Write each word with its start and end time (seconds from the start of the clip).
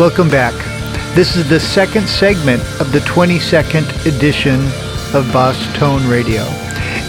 Welcome 0.00 0.30
back. 0.30 0.54
This 1.14 1.36
is 1.36 1.46
the 1.46 1.60
second 1.60 2.08
segment 2.08 2.62
of 2.80 2.90
the 2.90 3.00
22nd 3.00 4.06
edition 4.06 4.58
of 5.14 5.30
Boss 5.30 5.70
Tone 5.76 6.08
Radio. 6.08 6.40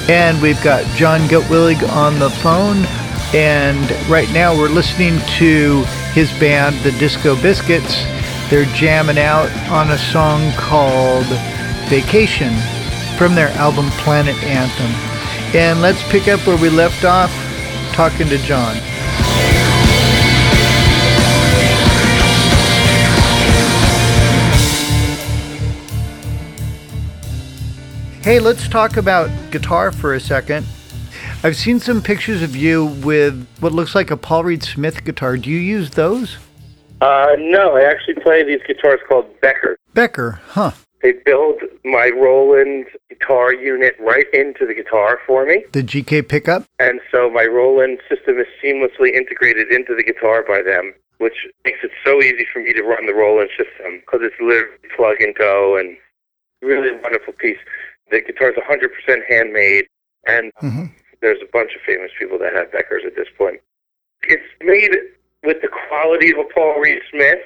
And 0.10 0.42
we've 0.42 0.62
got 0.62 0.84
Jon 0.98 1.22
Gutwillig 1.22 1.90
on 1.90 2.20
the 2.20 2.30
phone. 2.30 2.84
And 3.34 3.90
right 4.10 4.30
now 4.34 4.54
we're 4.54 4.68
listening 4.68 5.20
to 5.38 5.86
his 6.12 6.38
band, 6.38 6.76
the 6.84 6.92
Disco 7.00 7.42
Biscuits. 7.42 8.04
They're 8.50 8.66
jamming 8.76 9.20
out 9.20 9.50
on 9.70 9.92
a 9.92 9.98
song 9.98 10.52
called 10.58 11.28
Vacation 11.88 12.54
from 13.18 13.36
their 13.36 13.52
album 13.52 13.90
Planet 13.92 14.36
Anthem. 14.44 14.92
And 15.58 15.82
let's 15.82 16.04
pick 16.12 16.28
up 16.28 16.46
where 16.46 16.58
we 16.58 16.70
left 16.70 17.06
off 17.06 17.32
talking 17.94 18.28
to 18.28 18.38
Jon. 18.40 18.76
Hey, 28.24 28.40
let's 28.40 28.68
talk 28.68 28.98
about 28.98 29.32
guitar 29.50 29.92
for 29.92 30.14
a 30.14 30.20
second. 30.20 30.68
I've 31.44 31.56
seen 31.56 31.80
some 31.80 32.04
pictures 32.04 32.44
of 32.44 32.56
you 32.56 32.86
with 33.04 33.48
what 33.62 33.72
looks 33.72 33.96
like 33.96 34.12
a 34.12 34.16
Paul 34.16 34.44
Reed 34.44 34.62
Smith 34.62 35.04
guitar. 35.04 35.38
Do 35.38 35.50
you 35.50 35.58
use 35.58 35.90
those? 35.90 36.38
Uh, 37.02 37.30
no, 37.40 37.78
I 37.78 37.82
actually 37.82 38.14
play 38.22 38.44
these 38.44 38.62
guitars 38.68 39.00
called 39.10 39.26
Becker. 39.42 39.76
Becker, 39.96 40.40
huh? 40.50 40.70
They 41.02 41.14
build 41.14 41.62
my 41.84 42.12
Roland 42.16 42.86
guitar 43.10 43.56
unit 43.56 43.96
right 44.00 44.28
into 44.34 44.68
the 44.68 44.76
guitar 44.76 45.18
for 45.26 45.44
me. 45.44 45.66
The 45.72 45.82
GK 45.82 46.30
pickup? 46.30 46.66
And 46.78 47.02
so 47.12 47.28
my 47.28 47.46
Roland 47.46 48.02
system 48.08 48.38
is 48.38 48.46
seamlessly 48.64 49.16
integrated 49.16 49.72
into 49.72 49.96
the 49.96 50.04
guitar 50.04 50.46
by 50.48 50.62
them, 50.62 50.94
which 51.18 51.48
makes 51.66 51.80
it 51.82 51.90
so 52.06 52.22
easy 52.22 52.46
for 52.54 52.62
me 52.62 52.72
to 52.74 52.84
run 52.84 53.08
the 53.08 53.16
Roland 53.16 53.50
system 53.58 54.00
because 54.02 54.20
it's 54.22 54.40
literally 54.40 54.78
plug 54.96 55.20
and 55.22 55.34
go 55.34 55.76
and 55.76 55.98
really 56.62 56.92
wonderful 57.02 57.34
piece. 57.34 57.58
The 58.12 58.22
guitar 58.22 58.50
is 58.50 58.58
100% 58.58 59.20
handmade, 59.28 59.86
and 60.28 60.52
mm-hmm. 60.62 60.86
there's 61.22 61.40
a 61.42 61.50
bunch 61.52 61.72
of 61.76 61.82
famous 61.86 62.12
people 62.20 62.38
that 62.40 62.54
have 62.54 62.72
Beckers 62.72 63.06
at 63.06 63.16
this 63.16 63.28
point. 63.38 63.62
It's 64.24 64.44
made 64.62 64.92
with 65.44 65.62
the 65.62 65.70
quality 65.70 66.32
of 66.32 66.40
a 66.40 66.44
Paul 66.54 66.80
Reed 66.80 67.02
Smith, 67.10 67.40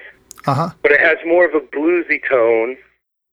uh-huh. 0.46 0.72
but 0.82 0.92
it 0.92 1.00
has 1.00 1.18
more 1.26 1.46
of 1.46 1.54
a 1.54 1.60
bluesy 1.60 2.20
tone. 2.28 2.78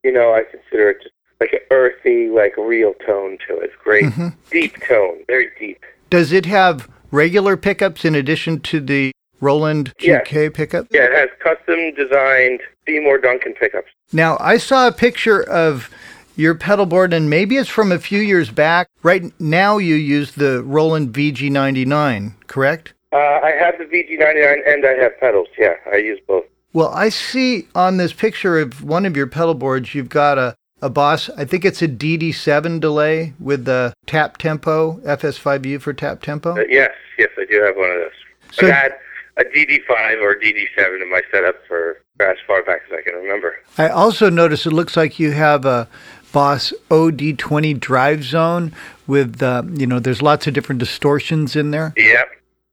You 0.04 0.12
know, 0.12 0.34
I 0.34 0.42
consider 0.44 0.90
it 0.90 1.02
just 1.02 1.14
like 1.40 1.52
an 1.52 1.60
earthy, 1.70 2.28
like 2.28 2.54
real 2.56 2.94
tone 3.06 3.38
to 3.48 3.58
it. 3.58 3.64
It's 3.64 3.74
great, 3.82 4.04
mm-hmm. 4.04 4.28
deep 4.50 4.80
tone, 4.86 5.24
very 5.26 5.48
deep. 5.58 5.84
Does 6.10 6.32
it 6.32 6.46
have 6.46 6.88
regular 7.10 7.56
pickups 7.56 8.04
in 8.04 8.14
addition 8.14 8.60
to 8.60 8.80
the 8.80 9.12
Roland 9.40 9.92
GK 9.98 10.32
yes. 10.32 10.50
pickup? 10.54 10.86
Yeah, 10.90 11.04
it 11.04 11.12
has 11.12 11.30
custom 11.42 11.94
designed 11.94 12.60
Seymour 12.86 13.18
Duncan 13.18 13.54
pickups. 13.54 13.90
Now, 14.12 14.36
I 14.40 14.58
saw 14.58 14.88
a 14.88 14.92
picture 14.92 15.42
of 15.42 15.90
your 16.36 16.54
pedal 16.54 16.86
board, 16.86 17.12
and 17.12 17.28
maybe 17.28 17.56
it's 17.56 17.68
from 17.68 17.92
a 17.92 17.98
few 17.98 18.20
years 18.20 18.50
back. 18.50 18.88
Right 19.02 19.32
now, 19.40 19.78
you 19.78 19.94
use 19.94 20.32
the 20.32 20.62
Roland 20.62 21.12
VG99, 21.12 22.34
correct? 22.46 22.94
Uh, 23.12 23.16
I 23.16 23.50
have 23.50 23.76
the 23.78 23.84
VG99 23.84 24.66
and 24.66 24.86
I 24.86 24.94
have 24.94 25.18
pedals. 25.20 25.48
Yeah, 25.58 25.74
I 25.92 25.96
use 25.96 26.18
both. 26.26 26.44
Well, 26.72 26.88
I 26.88 27.10
see 27.10 27.68
on 27.74 27.98
this 27.98 28.14
picture 28.14 28.58
of 28.58 28.82
one 28.82 29.04
of 29.04 29.16
your 29.16 29.26
pedal 29.26 29.54
boards, 29.54 29.94
you've 29.94 30.08
got 30.08 30.38
a, 30.38 30.56
a 30.80 30.88
Boss, 30.88 31.28
I 31.36 31.44
think 31.44 31.66
it's 31.66 31.82
a 31.82 31.88
DD7 31.88 32.80
delay 32.80 33.34
with 33.38 33.66
the 33.66 33.92
tap 34.06 34.38
tempo, 34.38 34.94
FS5U 35.00 35.82
for 35.82 35.92
tap 35.92 36.22
tempo. 36.22 36.56
Uh, 36.56 36.64
yes, 36.68 36.90
yes, 37.18 37.28
I 37.36 37.44
do 37.44 37.62
have 37.62 37.76
one 37.76 37.90
of 37.90 37.96
those. 37.96 38.12
So, 38.52 38.66
I've 38.66 38.72
had 38.72 38.92
a 39.36 39.44
DD5 39.44 40.22
or 40.22 40.34
DD7 40.36 41.02
in 41.02 41.10
my 41.10 41.20
setup 41.30 41.56
for 41.68 41.98
as 42.20 42.36
far 42.46 42.62
back 42.62 42.82
as 42.86 42.98
I 42.98 43.02
can 43.02 43.14
remember. 43.14 43.56
I 43.78 43.88
also 43.88 44.30
notice 44.30 44.66
it 44.66 44.72
looks 44.72 44.96
like 44.96 45.18
you 45.18 45.32
have 45.32 45.64
a 45.64 45.88
Boss 46.32 46.72
OD20 46.90 47.78
drive 47.78 48.24
zone 48.24 48.72
with, 49.06 49.42
uh, 49.42 49.62
you 49.74 49.86
know, 49.86 49.98
there's 49.98 50.22
lots 50.22 50.46
of 50.46 50.54
different 50.54 50.78
distortions 50.78 51.54
in 51.54 51.70
there. 51.70 51.92
Yep, 51.96 52.28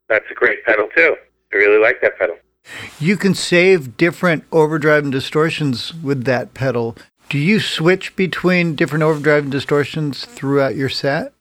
that's 0.08 0.26
a 0.32 0.34
great 0.34 0.64
pedal 0.66 0.88
too. 0.96 1.16
I 1.54 1.58
really 1.58 1.82
like 1.82 2.02
that 2.02 2.18
pedal. 2.18 2.38
You 3.00 3.18
can 3.18 3.34
save 3.34 3.98
different 3.98 4.44
overdrive 4.52 5.04
and 5.04 5.12
distortions 5.12 5.94
with 5.94 6.26
that 6.26 6.54
pedal. 6.54 6.96
Do 7.30 7.38
you 7.38 7.60
switch 7.60 8.16
between 8.16 8.76
different 8.76 9.04
overdrive 9.04 9.44
and 9.44 9.52
distortions 9.52 10.26
throughout 10.26 10.76
your 10.76 10.90
set? 10.90 11.34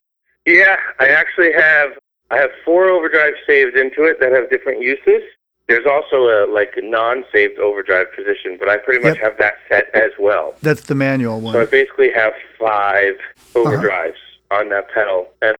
Yeah, 0.46 0.76
I 0.98 1.08
actually 1.08 1.52
have 1.52 1.92
I 2.30 2.36
have 2.36 2.50
four 2.64 2.84
overdrives 2.84 3.36
saved 3.46 3.76
into 3.76 4.04
it 4.04 4.20
that 4.20 4.32
have 4.32 4.50
different 4.50 4.82
uses. 4.82 5.22
There's 5.68 5.84
also 5.86 6.28
a 6.28 6.50
like 6.50 6.72
non-saved 6.78 7.58
overdrive 7.58 8.06
position, 8.16 8.56
but 8.58 8.70
I 8.70 8.78
pretty 8.78 9.04
much 9.04 9.16
yep. 9.16 9.24
have 9.24 9.38
that 9.38 9.54
set 9.68 9.94
as 9.94 10.10
well. 10.18 10.54
That's 10.62 10.80
the 10.82 10.94
manual 10.94 11.40
one. 11.40 11.52
So 11.52 11.60
I 11.60 11.66
basically 11.66 12.10
have 12.12 12.32
five 12.58 13.14
overdrives 13.52 14.16
uh-huh. 14.50 14.60
on 14.60 14.70
that 14.70 14.88
pedal, 14.90 15.28
and 15.42 15.54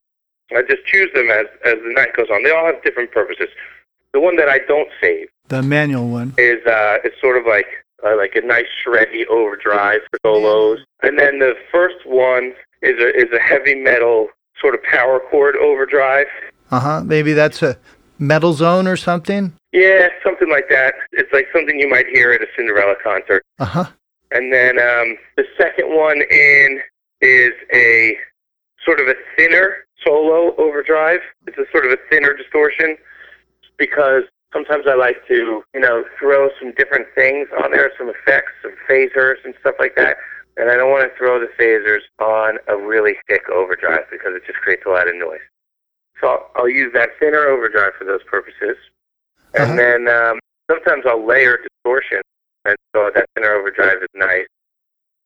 I 0.50 0.62
just 0.62 0.86
choose 0.86 1.10
them 1.14 1.30
as 1.30 1.44
as 1.64 1.74
the 1.74 1.92
night 1.94 2.16
goes 2.16 2.28
on. 2.32 2.42
They 2.42 2.50
all 2.50 2.64
have 2.64 2.82
different 2.82 3.12
purposes. 3.12 3.48
The 4.14 4.20
one 4.20 4.36
that 4.36 4.48
I 4.48 4.60
don't 4.60 4.88
save, 4.98 5.28
the 5.48 5.62
manual 5.62 6.08
one, 6.08 6.32
is 6.38 6.64
uh, 6.66 7.04
it's 7.04 7.20
sort 7.20 7.36
of 7.36 7.44
like 7.46 7.66
uh, 8.02 8.16
like 8.16 8.34
a 8.34 8.40
nice 8.40 8.66
shreddy 8.82 9.26
overdrive 9.26 10.00
for 10.10 10.18
solos, 10.24 10.78
and 11.02 11.18
then 11.18 11.38
the 11.38 11.54
first 11.70 12.06
one 12.06 12.54
is 12.80 12.98
a 12.98 13.14
is 13.14 13.30
a 13.34 13.40
heavy 13.40 13.74
metal 13.74 14.28
sort 14.58 14.74
of 14.74 14.82
power 14.84 15.20
chord 15.30 15.54
overdrive. 15.56 16.26
Uh 16.70 16.80
huh. 16.80 17.02
Maybe 17.04 17.34
that's 17.34 17.62
a 17.62 17.76
metal 18.18 18.54
zone 18.54 18.86
or 18.86 18.96
something. 18.96 19.52
Yeah, 19.72 20.08
something 20.24 20.48
like 20.50 20.68
that. 20.70 20.94
It's 21.12 21.32
like 21.32 21.46
something 21.52 21.78
you 21.78 21.88
might 21.88 22.06
hear 22.06 22.32
at 22.32 22.40
a 22.40 22.46
Cinderella 22.56 22.94
concert. 23.02 23.44
Uh 23.58 23.64
huh. 23.64 23.84
And 24.30 24.52
then 24.52 24.78
um, 24.78 25.16
the 25.36 25.44
second 25.56 25.94
one 25.94 26.22
in 26.30 26.80
is 27.20 27.52
a 27.72 28.16
sort 28.84 29.00
of 29.00 29.08
a 29.08 29.14
thinner 29.36 29.86
solo 30.04 30.54
overdrive. 30.56 31.20
It's 31.46 31.58
a 31.58 31.64
sort 31.72 31.86
of 31.86 31.92
a 31.92 31.98
thinner 32.10 32.34
distortion 32.36 32.96
because 33.78 34.24
sometimes 34.52 34.84
I 34.88 34.94
like 34.94 35.26
to, 35.28 35.62
you 35.74 35.80
know, 35.80 36.04
throw 36.18 36.50
some 36.60 36.72
different 36.72 37.06
things 37.14 37.48
on 37.62 37.70
there, 37.70 37.90
some 37.98 38.08
effects, 38.08 38.52
some 38.62 38.74
phasers 38.88 39.36
and 39.44 39.54
stuff 39.60 39.74
like 39.78 39.96
that. 39.96 40.16
And 40.56 40.70
I 40.70 40.76
don't 40.76 40.90
want 40.90 41.10
to 41.10 41.16
throw 41.16 41.38
the 41.38 41.48
phasers 41.58 42.00
on 42.18 42.58
a 42.66 42.76
really 42.76 43.14
thick 43.28 43.48
overdrive 43.48 44.10
because 44.10 44.32
it 44.34 44.42
just 44.46 44.58
creates 44.58 44.82
a 44.86 44.90
lot 44.90 45.08
of 45.08 45.14
noise. 45.14 45.40
So 46.20 46.28
I'll, 46.28 46.50
I'll 46.56 46.68
use 46.68 46.92
that 46.94 47.10
thinner 47.20 47.46
overdrive 47.46 47.92
for 47.98 48.04
those 48.04 48.22
purposes. 48.24 48.76
And 49.54 49.62
uh-huh. 49.62 49.76
then 49.76 50.08
um, 50.08 50.38
sometimes 50.70 51.04
I'll 51.06 51.26
layer 51.26 51.58
distortion, 51.58 52.20
and 52.64 52.76
so 52.94 53.10
that 53.14 53.26
thinner 53.34 53.54
overdrive 53.54 54.02
is 54.02 54.08
nice. 54.14 54.46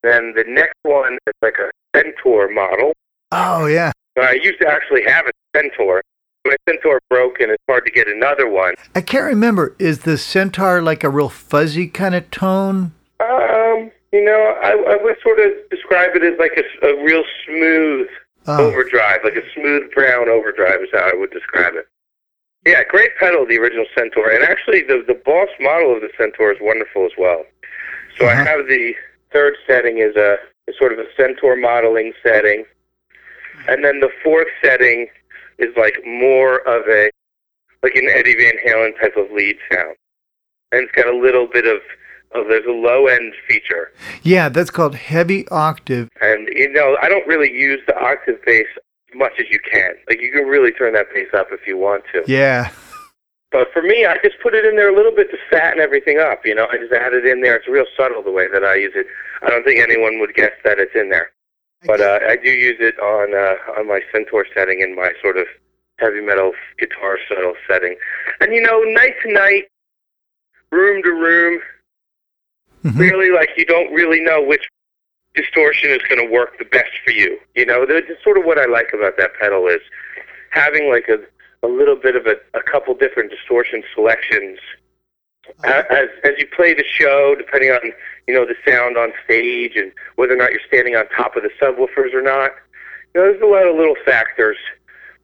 Then 0.02 0.32
the 0.34 0.44
next 0.46 0.78
one 0.82 1.18
is 1.26 1.34
like 1.42 1.56
a 1.58 1.70
Centaur 1.96 2.48
model. 2.52 2.92
Oh, 3.30 3.66
yeah. 3.66 3.92
I 4.20 4.38
used 4.42 4.60
to 4.60 4.68
actually 4.68 5.04
have 5.04 5.26
a 5.26 5.32
Centaur. 5.56 6.02
My 6.44 6.56
Centaur 6.68 7.00
broke, 7.08 7.40
and 7.40 7.50
it's 7.50 7.62
hard 7.68 7.86
to 7.86 7.92
get 7.92 8.08
another 8.08 8.48
one. 8.48 8.74
I 8.94 9.00
can't 9.00 9.24
remember. 9.24 9.76
Is 9.78 10.00
the 10.00 10.18
Centaur 10.18 10.82
like 10.82 11.04
a 11.04 11.08
real 11.08 11.28
fuzzy 11.28 11.86
kind 11.86 12.14
of 12.14 12.30
tone? 12.30 12.92
Um, 13.20 13.90
you 14.12 14.24
know, 14.24 14.56
I, 14.62 14.70
I 14.70 15.02
would 15.02 15.16
sort 15.22 15.38
of 15.38 15.52
describe 15.70 16.16
it 16.16 16.22
as 16.24 16.38
like 16.38 16.58
a, 16.58 16.86
a 16.86 17.04
real 17.04 17.22
smooth 17.46 18.08
oh. 18.46 18.66
overdrive, 18.66 19.20
like 19.24 19.36
a 19.36 19.52
smooth 19.54 19.92
brown 19.92 20.28
overdrive 20.28 20.82
is 20.82 20.88
how 20.92 21.08
I 21.08 21.14
would 21.14 21.30
describe 21.30 21.74
it. 21.74 21.86
Yeah, 22.64 22.84
great 22.88 23.16
pedal, 23.18 23.44
the 23.46 23.58
original 23.58 23.86
Centaur, 23.96 24.30
and 24.30 24.44
actually 24.44 24.82
the 24.82 25.04
the 25.06 25.20
Boss 25.24 25.48
model 25.60 25.94
of 25.94 26.00
the 26.00 26.10
Centaur 26.16 26.52
is 26.52 26.58
wonderful 26.60 27.04
as 27.04 27.12
well. 27.18 27.44
So 28.18 28.26
uh-huh. 28.26 28.40
I 28.40 28.44
have 28.44 28.68
the 28.68 28.94
third 29.32 29.54
setting 29.66 29.98
is 29.98 30.16
a 30.16 30.36
is 30.68 30.76
sort 30.78 30.92
of 30.92 30.98
a 30.98 31.06
Centaur 31.16 31.56
modeling 31.56 32.12
setting, 32.22 32.64
and 33.68 33.84
then 33.84 34.00
the 34.00 34.10
fourth 34.22 34.48
setting 34.62 35.08
is 35.58 35.74
like 35.76 35.98
more 36.06 36.60
of 36.68 36.86
a 36.88 37.10
like 37.82 37.96
an 37.96 38.08
Eddie 38.08 38.36
Van 38.36 38.54
Halen 38.64 38.98
type 39.00 39.16
of 39.16 39.30
lead 39.32 39.56
sound, 39.72 39.96
and 40.70 40.84
it's 40.84 40.92
got 40.92 41.08
a 41.08 41.16
little 41.16 41.48
bit 41.48 41.66
of 41.66 41.80
Oh, 42.34 42.44
there's 42.48 42.64
a 42.66 42.70
low 42.70 43.06
end 43.06 43.34
feature. 43.46 43.92
Yeah, 44.22 44.48
that's 44.48 44.70
called 44.70 44.94
heavy 44.94 45.46
octave. 45.48 46.08
And 46.20 46.48
you 46.48 46.72
know, 46.72 46.96
I 47.02 47.08
don't 47.08 47.26
really 47.26 47.52
use 47.52 47.80
the 47.86 47.98
octave 47.98 48.42
bass 48.46 48.66
as 48.76 48.82
much 49.14 49.32
as 49.38 49.46
you 49.50 49.58
can. 49.60 49.94
Like 50.08 50.20
you 50.20 50.30
can 50.32 50.46
really 50.46 50.72
turn 50.72 50.94
that 50.94 51.06
bass 51.14 51.28
up 51.34 51.48
if 51.50 51.66
you 51.66 51.76
want 51.76 52.04
to. 52.12 52.22
Yeah. 52.26 52.70
But 53.50 53.68
for 53.72 53.82
me, 53.82 54.06
I 54.06 54.16
just 54.24 54.36
put 54.42 54.54
it 54.54 54.64
in 54.64 54.76
there 54.76 54.88
a 54.88 54.96
little 54.96 55.14
bit 55.14 55.30
to 55.30 55.36
fatten 55.50 55.80
everything 55.80 56.18
up. 56.18 56.46
You 56.46 56.54
know, 56.54 56.66
I 56.70 56.78
just 56.78 56.92
add 56.92 57.12
it 57.12 57.26
in 57.26 57.42
there. 57.42 57.56
It's 57.56 57.68
real 57.68 57.84
subtle 57.96 58.22
the 58.22 58.30
way 58.30 58.48
that 58.50 58.64
I 58.64 58.76
use 58.76 58.92
it. 58.94 59.06
I 59.42 59.50
don't 59.50 59.64
think 59.64 59.78
anyone 59.78 60.18
would 60.20 60.34
guess 60.34 60.52
that 60.64 60.78
it's 60.78 60.94
in 60.94 61.10
there. 61.10 61.32
But 61.84 62.00
uh, 62.00 62.20
I 62.26 62.36
do 62.36 62.50
use 62.50 62.76
it 62.78 62.98
on 63.00 63.34
uh, 63.34 63.78
on 63.78 63.88
my 63.88 64.00
Centaur 64.12 64.46
setting 64.54 64.80
in 64.80 64.94
my 64.94 65.12
sort 65.20 65.36
of 65.36 65.46
heavy 65.98 66.20
metal 66.20 66.52
guitar 66.78 67.18
solo 67.28 67.54
setting. 67.68 67.96
And 68.40 68.54
you 68.54 68.62
know, 68.62 68.80
night 68.82 69.14
to 69.24 69.32
night, 69.32 69.64
room 70.70 71.02
to 71.02 71.10
room, 71.10 71.60
Mm-hmm. 72.84 72.98
Really, 72.98 73.30
like 73.30 73.50
you 73.56 73.64
don't 73.64 73.92
really 73.92 74.20
know 74.20 74.42
which 74.42 74.66
distortion 75.34 75.90
is 75.90 76.02
going 76.08 76.24
to 76.24 76.32
work 76.32 76.58
the 76.58 76.64
best 76.64 76.92
for 77.04 77.12
you. 77.12 77.38
You 77.54 77.66
know, 77.66 77.86
that's 77.86 78.06
sort 78.22 78.38
of 78.38 78.44
what 78.44 78.58
I 78.58 78.66
like 78.66 78.92
about 78.92 79.16
that 79.18 79.30
pedal 79.40 79.66
is 79.66 79.80
having 80.50 80.90
like 80.90 81.08
a 81.08 81.18
a 81.64 81.68
little 81.68 81.94
bit 81.94 82.16
of 82.16 82.26
a, 82.26 82.34
a 82.58 82.62
couple 82.62 82.92
different 82.94 83.30
distortion 83.30 83.84
selections 83.94 84.58
As 85.64 86.08
as 86.24 86.32
you 86.38 86.46
play 86.54 86.74
the 86.74 86.84
show, 86.84 87.34
depending 87.36 87.70
on 87.70 87.80
you 88.28 88.34
know 88.34 88.46
the 88.46 88.54
sound 88.66 88.96
on 88.96 89.12
stage 89.24 89.72
and 89.76 89.92
whether 90.16 90.34
or 90.34 90.36
not 90.36 90.52
you're 90.52 90.60
standing 90.66 90.94
on 90.94 91.08
top 91.08 91.36
of 91.36 91.42
the 91.42 91.50
subwoofers 91.60 92.14
or 92.14 92.22
not, 92.22 92.52
you 93.14 93.20
know, 93.20 93.30
there's 93.30 93.42
a 93.42 93.46
lot 93.46 93.66
of 93.66 93.76
little 93.76 93.96
factors 94.04 94.56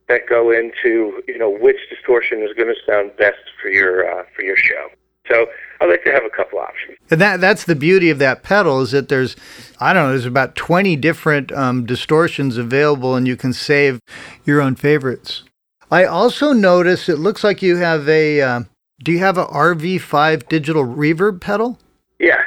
that 0.09 0.27
go 0.29 0.51
into 0.51 1.23
you 1.29 1.39
know 1.39 1.51
which 1.51 1.79
distortion 1.89 2.43
is 2.43 2.53
going 2.55 2.69
to 2.69 2.81
sound 2.87 3.17
best 3.17 3.39
for 3.61 3.69
your 3.69 4.11
uh, 4.11 4.25
for 4.35 4.43
your 4.43 4.57
show. 4.57 4.89
So 5.29 5.47
I 5.81 5.87
like 5.87 6.03
to 6.05 6.13
have 6.13 6.25
a 6.25 6.31
couple 6.31 6.59
options. 6.59 6.99
And 7.11 7.21
that 7.21 7.41
that's 7.41 7.65
the 7.65 7.77
beauty 7.77 8.11
of 8.11 8.19
that 8.19 8.43
pedal 8.43 8.81
is 8.81 8.91
that 8.91 9.09
there's 9.09 9.37
I 9.79 9.93
don't 9.93 10.05
know 10.05 10.11
there's 10.11 10.27
about 10.27 10.57
20 10.57 10.97
different 10.97 11.53
um, 11.53 11.87
distortions 11.87 12.57
available 12.57 13.15
and 13.15 13.27
you 13.29 13.37
can 13.37 13.53
save 13.53 14.01
your 14.45 14.61
own 14.61 14.75
favorites. 14.75 15.45
I 15.91 16.05
also 16.05 16.53
notice 16.53 17.09
it 17.09 17.19
looks 17.19 17.45
like 17.45 17.63
you 17.63 17.77
have 17.77 18.09
a 18.09 18.41
uh, 18.41 18.61
do 19.03 19.13
you 19.13 19.19
have 19.21 19.39
a 19.39 19.47
RV5 19.47 20.49
digital 20.49 20.85
reverb 20.85 21.41
pedal? 21.41 21.79
Yes. 22.19 22.41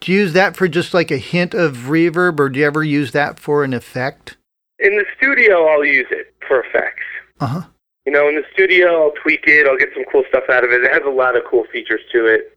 Do 0.00 0.12
you 0.12 0.20
use 0.20 0.32
that 0.32 0.56
for 0.56 0.68
just 0.68 0.94
like 0.94 1.10
a 1.10 1.18
hint 1.18 1.54
of 1.54 1.76
reverb 1.88 2.40
or 2.40 2.48
do 2.48 2.60
you 2.60 2.66
ever 2.66 2.82
use 2.82 3.12
that 3.12 3.38
for 3.38 3.62
an 3.64 3.74
effect? 3.74 4.36
In 4.78 4.96
the 4.96 5.04
studio 5.16 5.66
I'll 5.66 5.84
use 5.84 6.06
it 6.10 6.34
for 6.46 6.62
effects. 6.62 7.04
Uh-huh. 7.40 7.62
You 8.06 8.12
know, 8.12 8.28
in 8.28 8.36
the 8.36 8.44
studio, 8.52 9.04
I'll 9.04 9.22
tweak 9.22 9.44
it. 9.46 9.66
I'll 9.66 9.76
get 9.76 9.90
some 9.94 10.04
cool 10.10 10.24
stuff 10.28 10.44
out 10.50 10.64
of 10.64 10.70
it. 10.70 10.82
It 10.82 10.92
has 10.92 11.02
a 11.06 11.10
lot 11.10 11.36
of 11.36 11.42
cool 11.48 11.64
features 11.72 12.00
to 12.12 12.26
it. 12.26 12.56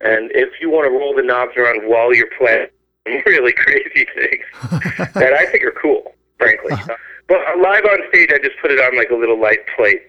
And 0.00 0.30
if 0.32 0.60
you 0.60 0.70
want 0.70 0.86
to 0.86 0.90
roll 0.90 1.14
the 1.14 1.22
knobs 1.22 1.56
around 1.56 1.88
while 1.88 2.14
you're 2.14 2.30
playing 2.38 2.68
really 3.26 3.52
crazy 3.52 4.06
things 4.14 4.44
that 5.14 5.32
I 5.32 5.46
think 5.46 5.64
are 5.64 5.74
cool, 5.80 6.14
frankly. 6.38 6.72
Uh-huh. 6.72 6.94
But 7.28 7.38
live 7.58 7.84
on 7.84 7.98
stage, 8.10 8.30
I 8.32 8.38
just 8.38 8.56
put 8.60 8.70
it 8.70 8.78
on 8.78 8.96
like 8.96 9.10
a 9.10 9.16
little 9.16 9.40
light 9.40 9.60
plate, 9.76 10.02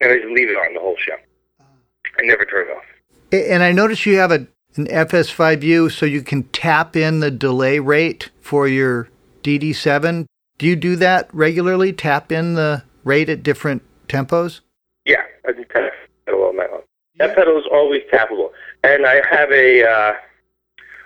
and 0.00 0.10
I 0.10 0.16
just 0.16 0.32
leave 0.32 0.50
it 0.50 0.56
on 0.56 0.74
the 0.74 0.80
whole 0.80 0.96
show. 0.98 1.14
I 2.18 2.22
never 2.22 2.44
turn 2.44 2.66
it 2.68 2.76
off. 2.76 2.84
And 3.32 3.62
I 3.62 3.72
notice 3.72 4.06
you 4.06 4.16
have 4.16 4.32
a 4.32 4.46
an 4.78 4.86
FS5U, 4.86 5.90
so 5.90 6.04
you 6.04 6.22
can 6.22 6.42
tap 6.44 6.96
in 6.96 7.20
the 7.20 7.30
delay 7.30 7.78
rate 7.78 8.30
for 8.40 8.68
your 8.68 9.08
DD7. 9.42 10.26
Do 10.58 10.66
you 10.66 10.76
do 10.76 10.96
that 10.96 11.32
regularly? 11.32 11.92
Tap 11.92 12.30
in 12.30 12.54
the 12.54 12.82
rate 13.04 13.28
at 13.28 13.42
different 13.42 13.82
tempos? 14.08 14.60
Yeah, 15.04 15.22
I 15.46 15.52
do 15.52 15.64
tap 15.64 15.92
pedal 16.26 16.42
all 16.42 16.54
night 16.54 16.70
long. 16.70 16.82
That 17.18 17.34
pedal 17.34 17.56
is 17.58 17.64
always 17.70 18.02
tappable, 18.12 18.50
and 18.84 19.06
I 19.06 19.22
have 19.30 19.50
a, 19.50 19.84
uh, 19.84 20.12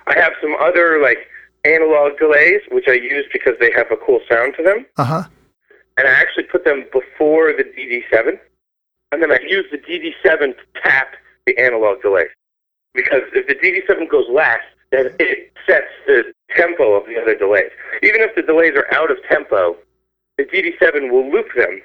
I 0.06 0.18
have 0.18 0.32
some 0.40 0.56
other 0.60 1.00
like 1.00 1.18
analog 1.64 2.18
delays 2.18 2.60
which 2.70 2.86
I 2.88 2.94
use 2.94 3.26
because 3.32 3.54
they 3.60 3.70
have 3.72 3.90
a 3.90 3.96
cool 3.96 4.20
sound 4.28 4.54
to 4.56 4.62
them. 4.62 4.86
Uh 4.96 5.04
huh. 5.04 5.24
And 5.98 6.08
I 6.08 6.12
actually 6.12 6.44
put 6.44 6.64
them 6.64 6.84
before 6.92 7.52
the 7.52 7.64
DD7, 7.64 8.38
and 9.12 9.22
then 9.22 9.30
I 9.30 9.38
use 9.46 9.66
the 9.70 9.78
DD7 9.78 10.56
to 10.56 10.80
tap 10.82 11.14
the 11.46 11.56
analog 11.58 12.02
delay. 12.02 12.24
Because 12.94 13.22
if 13.32 13.46
the 13.46 13.54
DD7 13.54 14.10
goes 14.10 14.26
last, 14.30 14.64
then 14.90 15.14
it 15.20 15.52
sets 15.66 15.86
the 16.06 16.32
tempo 16.56 16.94
of 16.94 17.06
the 17.06 17.20
other 17.20 17.36
delays. 17.36 17.70
Even 18.02 18.20
if 18.20 18.34
the 18.34 18.42
delays 18.42 18.74
are 18.74 18.92
out 18.92 19.10
of 19.10 19.18
tempo, 19.28 19.76
the 20.38 20.44
DD7 20.44 21.10
will 21.10 21.30
loop 21.30 21.46
them 21.54 21.80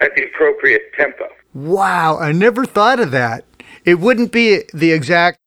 at 0.00 0.14
the 0.16 0.24
appropriate 0.24 0.92
tempo. 0.96 1.28
Wow, 1.54 2.18
I 2.18 2.32
never 2.32 2.64
thought 2.64 3.00
of 3.00 3.10
that. 3.12 3.44
It 3.84 4.00
wouldn't 4.00 4.32
be 4.32 4.62
the 4.72 4.92
exact 4.92 5.38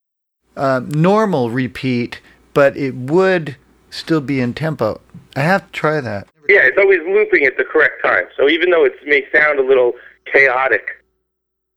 uh, 0.56 0.80
normal 0.86 1.50
repeat, 1.50 2.20
but 2.54 2.76
it 2.76 2.94
would 2.94 3.56
still 3.90 4.20
be 4.20 4.40
in 4.40 4.54
tempo. 4.54 5.00
I 5.36 5.40
have 5.40 5.66
to 5.66 5.72
try 5.72 6.00
that. 6.00 6.28
Yeah, 6.48 6.60
it's 6.62 6.78
always 6.78 7.00
looping 7.06 7.44
at 7.44 7.56
the 7.58 7.64
correct 7.64 8.02
time. 8.02 8.24
So 8.36 8.48
even 8.48 8.70
though 8.70 8.84
it 8.84 8.94
may 9.04 9.24
sound 9.32 9.58
a 9.58 9.62
little 9.62 9.92
chaotic, 10.32 11.04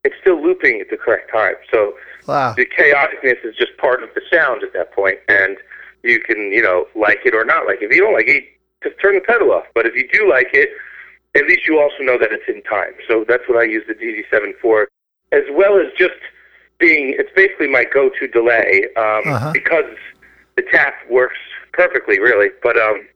it's 0.04 0.16
still 0.22 0.42
looping 0.42 0.80
at 0.80 0.90
the 0.90 0.98
correct 0.98 1.32
time. 1.32 1.56
So 1.72 1.94
wow. 2.28 2.54
the 2.56 2.66
chaoticness 2.66 3.44
is 3.44 3.56
just 3.56 3.76
part 3.78 4.02
of 4.02 4.10
the 4.16 4.22
sound 4.32 4.64
at 4.64 4.74
that 4.74 4.94
point, 4.94 5.20
and 5.28 5.58
you 6.04 6.20
can, 6.22 6.52
you 6.52 6.62
know, 6.62 6.88
like 6.96 7.20
it 7.26 7.36
or 7.36 7.44
not 7.44 7.66
like 7.68 7.82
it. 7.82 7.86
If 7.86 7.96
you 7.96 8.02
don't 8.02 8.14
like 8.14 8.28
it, 8.28 8.46
just 8.84 9.00
turn 9.02 9.16
the 9.16 9.22
pedal 9.22 9.52
off. 9.52 9.66
But 9.76 9.86
if 9.86 9.96
you 9.96 10.08
do 10.12 10.30
like 10.30 10.50
it, 10.54 10.70
at 11.36 11.46
least 11.46 11.68
you 11.68 11.80
also 11.80 12.04
know 12.04 12.18
that 12.18 12.32
it's 12.32 12.44
in 12.48 12.62
time. 12.64 12.94
So 13.08 13.26
that's 13.28 13.44
what 13.48 13.58
I 13.58 13.64
use 13.64 13.84
the 13.88 13.94
DD7 13.94 14.54
for, 14.62 14.88
as 15.32 15.44
well 15.52 15.80
as 15.80 15.88
just 15.98 16.20
being, 16.78 17.16
it's 17.18 17.32
basically 17.36 17.68
my 17.68 17.86
go-to 17.86 18.28
delay 18.28 18.86
um, 18.98 19.34
uh-huh. 19.34 19.52
because 19.54 19.96
the 20.56 20.64
tap 20.72 20.96
works 21.10 21.38
perfectly, 21.74 22.20
really. 22.20 22.50
But 22.62 22.78
um, 22.78 23.08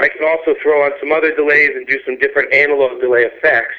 I 0.00 0.08
can 0.08 0.26
also 0.26 0.58
throw 0.62 0.84
on 0.84 0.92
some 0.98 1.12
other 1.12 1.34
delays 1.34 1.70
and 1.74 1.86
do 1.86 1.98
some 2.06 2.18
different 2.18 2.52
analog 2.52 3.00
delay 3.00 3.24
effects 3.24 3.74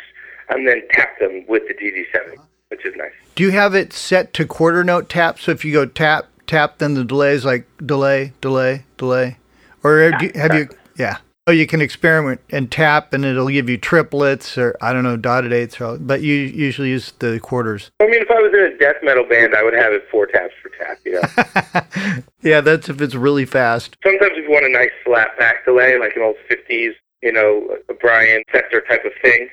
and 0.49 0.67
then 0.67 0.83
tap 0.91 1.17
them 1.19 1.43
with 1.47 1.63
the 1.67 1.73
DD7, 1.73 2.37
which 2.69 2.85
is 2.85 2.93
nice. 2.95 3.11
Do 3.33 3.43
you 3.43 3.51
have 3.51 3.73
it 3.73 3.93
set 3.93 4.33
to 4.35 4.45
quarter 4.45 4.83
note 4.83 5.09
tap? 5.09 5.39
So 5.39 5.51
if 5.51 5.65
you 5.65 5.73
go 5.73 5.85
tap, 5.85 6.27
tap, 6.45 6.77
then 6.77 6.93
the 6.93 7.03
delay 7.03 7.33
is 7.33 7.45
like 7.45 7.65
delay, 7.83 8.33
delay, 8.41 8.85
delay? 8.97 9.37
Or 9.83 10.01
yeah, 10.01 10.11
have 10.11 10.21
exactly. 10.21 10.59
you, 10.59 10.69
yeah. 10.97 11.17
Oh, 11.47 11.51
you 11.51 11.67
can 11.67 11.79
experiment 11.79 12.41
and 12.49 12.71
tap, 12.71 13.13
and 13.13 13.23
it'll 13.23 13.49
give 13.49 13.69
you 13.69 13.77
triplets 13.77 14.57
or 14.57 14.75
I 14.81 14.93
don't 14.93 15.03
know 15.03 15.15
dotted 15.15 15.53
eighths, 15.53 15.79
or, 15.79 15.99
but 15.99 16.23
you 16.23 16.33
usually 16.33 16.89
use 16.89 17.13
the 17.19 17.39
quarters. 17.39 17.91
I 17.99 18.07
mean, 18.07 18.23
if 18.23 18.31
I 18.31 18.41
was 18.41 18.51
in 18.51 18.73
a 18.73 18.77
death 18.79 18.95
metal 19.03 19.23
band, 19.29 19.53
I 19.53 19.61
would 19.61 19.75
have 19.75 19.93
it 19.93 20.07
four 20.09 20.25
taps 20.25 20.55
for 20.63 20.69
tap. 20.69 20.97
You 21.05 21.21
know. 21.21 22.23
yeah, 22.41 22.61
that's 22.61 22.89
if 22.89 22.99
it's 22.99 23.13
really 23.13 23.45
fast. 23.45 23.95
Sometimes 24.03 24.31
if 24.33 24.45
you 24.45 24.51
want 24.51 24.65
a 24.65 24.69
nice 24.69 24.89
slap 25.05 25.37
back 25.37 25.65
delay, 25.65 25.99
like 25.99 26.15
an 26.15 26.23
old 26.23 26.37
'50s, 26.49 26.93
you 27.21 27.31
know, 27.31 27.77
Brian 28.01 28.41
Setzer 28.51 28.81
type 28.87 29.05
of 29.05 29.11
thing, 29.21 29.47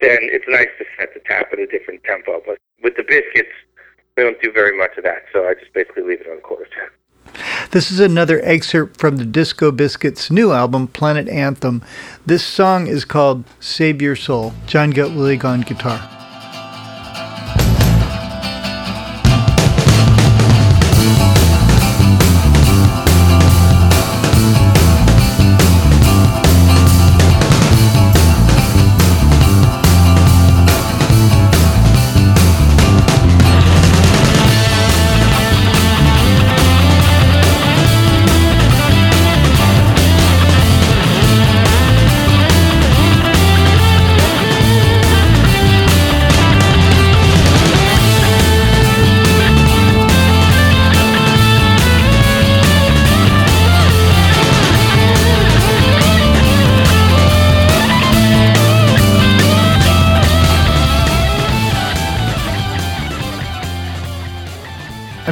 then 0.00 0.18
it's 0.22 0.46
nice 0.46 0.70
to 0.78 0.84
set 0.96 1.14
the 1.14 1.20
tap 1.26 1.48
at 1.52 1.58
a 1.58 1.66
different 1.66 2.04
tempo. 2.04 2.40
But 2.46 2.58
with 2.80 2.94
the 2.94 3.02
biscuits, 3.02 3.50
we 4.16 4.22
don't 4.22 4.40
do 4.40 4.52
very 4.52 4.78
much 4.78 4.96
of 4.96 5.02
that, 5.02 5.24
so 5.32 5.48
I 5.48 5.54
just 5.54 5.72
basically 5.72 6.04
leave 6.04 6.20
it 6.20 6.28
on 6.30 6.40
quarter 6.42 6.66
tap. 6.66 6.92
This 7.72 7.90
is 7.90 8.00
another 8.00 8.38
excerpt 8.44 8.98
from 9.00 9.16
the 9.16 9.24
Disco 9.24 9.72
Biscuits' 9.72 10.30
new 10.30 10.52
album, 10.52 10.88
Planet 10.88 11.26
Anthem. 11.30 11.80
This 12.26 12.44
song 12.44 12.86
is 12.86 13.06
called 13.06 13.44
Save 13.60 14.02
Your 14.02 14.14
Soul. 14.14 14.52
Jon 14.66 14.92
Gutwillig 14.92 15.42
on 15.42 15.62
guitar. 15.62 16.21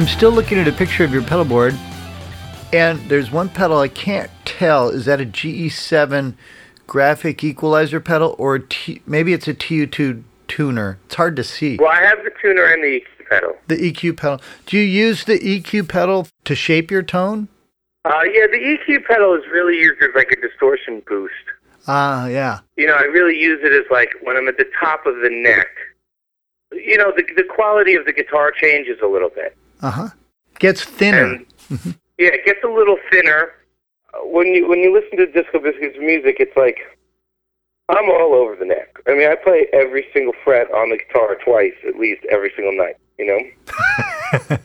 I'm 0.01 0.07
still 0.07 0.31
looking 0.31 0.57
at 0.57 0.67
a 0.67 0.71
picture 0.71 1.03
of 1.03 1.13
your 1.13 1.21
pedal 1.21 1.45
board, 1.45 1.75
and 2.73 2.99
there's 3.01 3.29
one 3.29 3.49
pedal 3.49 3.77
I 3.77 3.87
can't 3.87 4.31
tell. 4.45 4.89
Is 4.89 5.05
that 5.05 5.21
a 5.21 5.25
GE7 5.25 6.33
graphic 6.87 7.43
equalizer 7.43 7.99
pedal, 7.99 8.35
or 8.39 8.57
T, 8.57 9.03
maybe 9.05 9.31
it's 9.31 9.47
a 9.47 9.53
TU2 9.53 10.23
tuner? 10.47 10.97
It's 11.05 11.13
hard 11.13 11.35
to 11.35 11.43
see. 11.43 11.77
Well, 11.77 11.91
I 11.91 12.01
have 12.01 12.17
the 12.23 12.31
tuner 12.41 12.65
and 12.65 12.83
the 12.83 12.99
EQ 12.99 13.29
pedal. 13.29 13.53
The 13.67 13.75
EQ 13.75 14.17
pedal. 14.17 14.41
Do 14.65 14.79
you 14.79 14.83
use 14.83 15.23
the 15.25 15.37
EQ 15.37 15.87
pedal 15.87 16.27
to 16.45 16.55
shape 16.55 16.89
your 16.89 17.03
tone? 17.03 17.47
Uh, 18.03 18.23
yeah, 18.23 18.47
the 18.47 18.57
EQ 18.57 19.05
pedal 19.05 19.35
is 19.35 19.43
really 19.51 19.77
used 19.77 20.01
as 20.01 20.09
like 20.15 20.31
a 20.31 20.41
distortion 20.41 21.03
boost. 21.07 21.35
Ah, 21.87 22.23
uh, 22.23 22.25
yeah. 22.25 22.59
You 22.75 22.87
know, 22.87 22.95
I 22.95 23.03
really 23.03 23.39
use 23.39 23.59
it 23.61 23.71
as 23.71 23.85
like 23.91 24.15
when 24.23 24.35
I'm 24.35 24.47
at 24.47 24.57
the 24.57 24.65
top 24.79 25.05
of 25.05 25.17
the 25.17 25.29
neck. 25.29 25.67
You 26.71 26.97
know, 26.97 27.13
the 27.15 27.21
the 27.35 27.43
quality 27.43 27.93
of 27.93 28.07
the 28.07 28.13
guitar 28.13 28.51
changes 28.51 28.97
a 29.03 29.07
little 29.07 29.29
bit. 29.29 29.55
Uh 29.81 29.91
huh. 29.91 30.09
Gets 30.59 30.83
thinner. 30.83 31.23
And, 31.23 31.45
yeah, 32.17 32.29
it 32.33 32.45
gets 32.45 32.63
a 32.63 32.67
little 32.67 32.97
thinner. 33.11 33.51
When 34.23 34.47
you 34.47 34.67
when 34.67 34.79
you 34.79 34.93
listen 34.93 35.17
to 35.17 35.25
Disco 35.31 35.59
Biscuits 35.59 35.97
music, 35.99 36.37
it's 36.39 36.55
like 36.55 36.79
I'm 37.89 38.09
all 38.09 38.33
over 38.33 38.55
the 38.55 38.65
neck. 38.65 38.99
I 39.07 39.15
mean, 39.15 39.29
I 39.29 39.35
play 39.35 39.67
every 39.73 40.05
single 40.13 40.33
fret 40.43 40.71
on 40.71 40.89
the 40.89 40.97
guitar 40.97 41.37
twice 41.43 41.73
at 41.87 41.95
least 41.95 42.23
every 42.29 42.51
single 42.55 42.75
night. 42.77 42.95
You 43.17 43.27
know, 43.27 43.39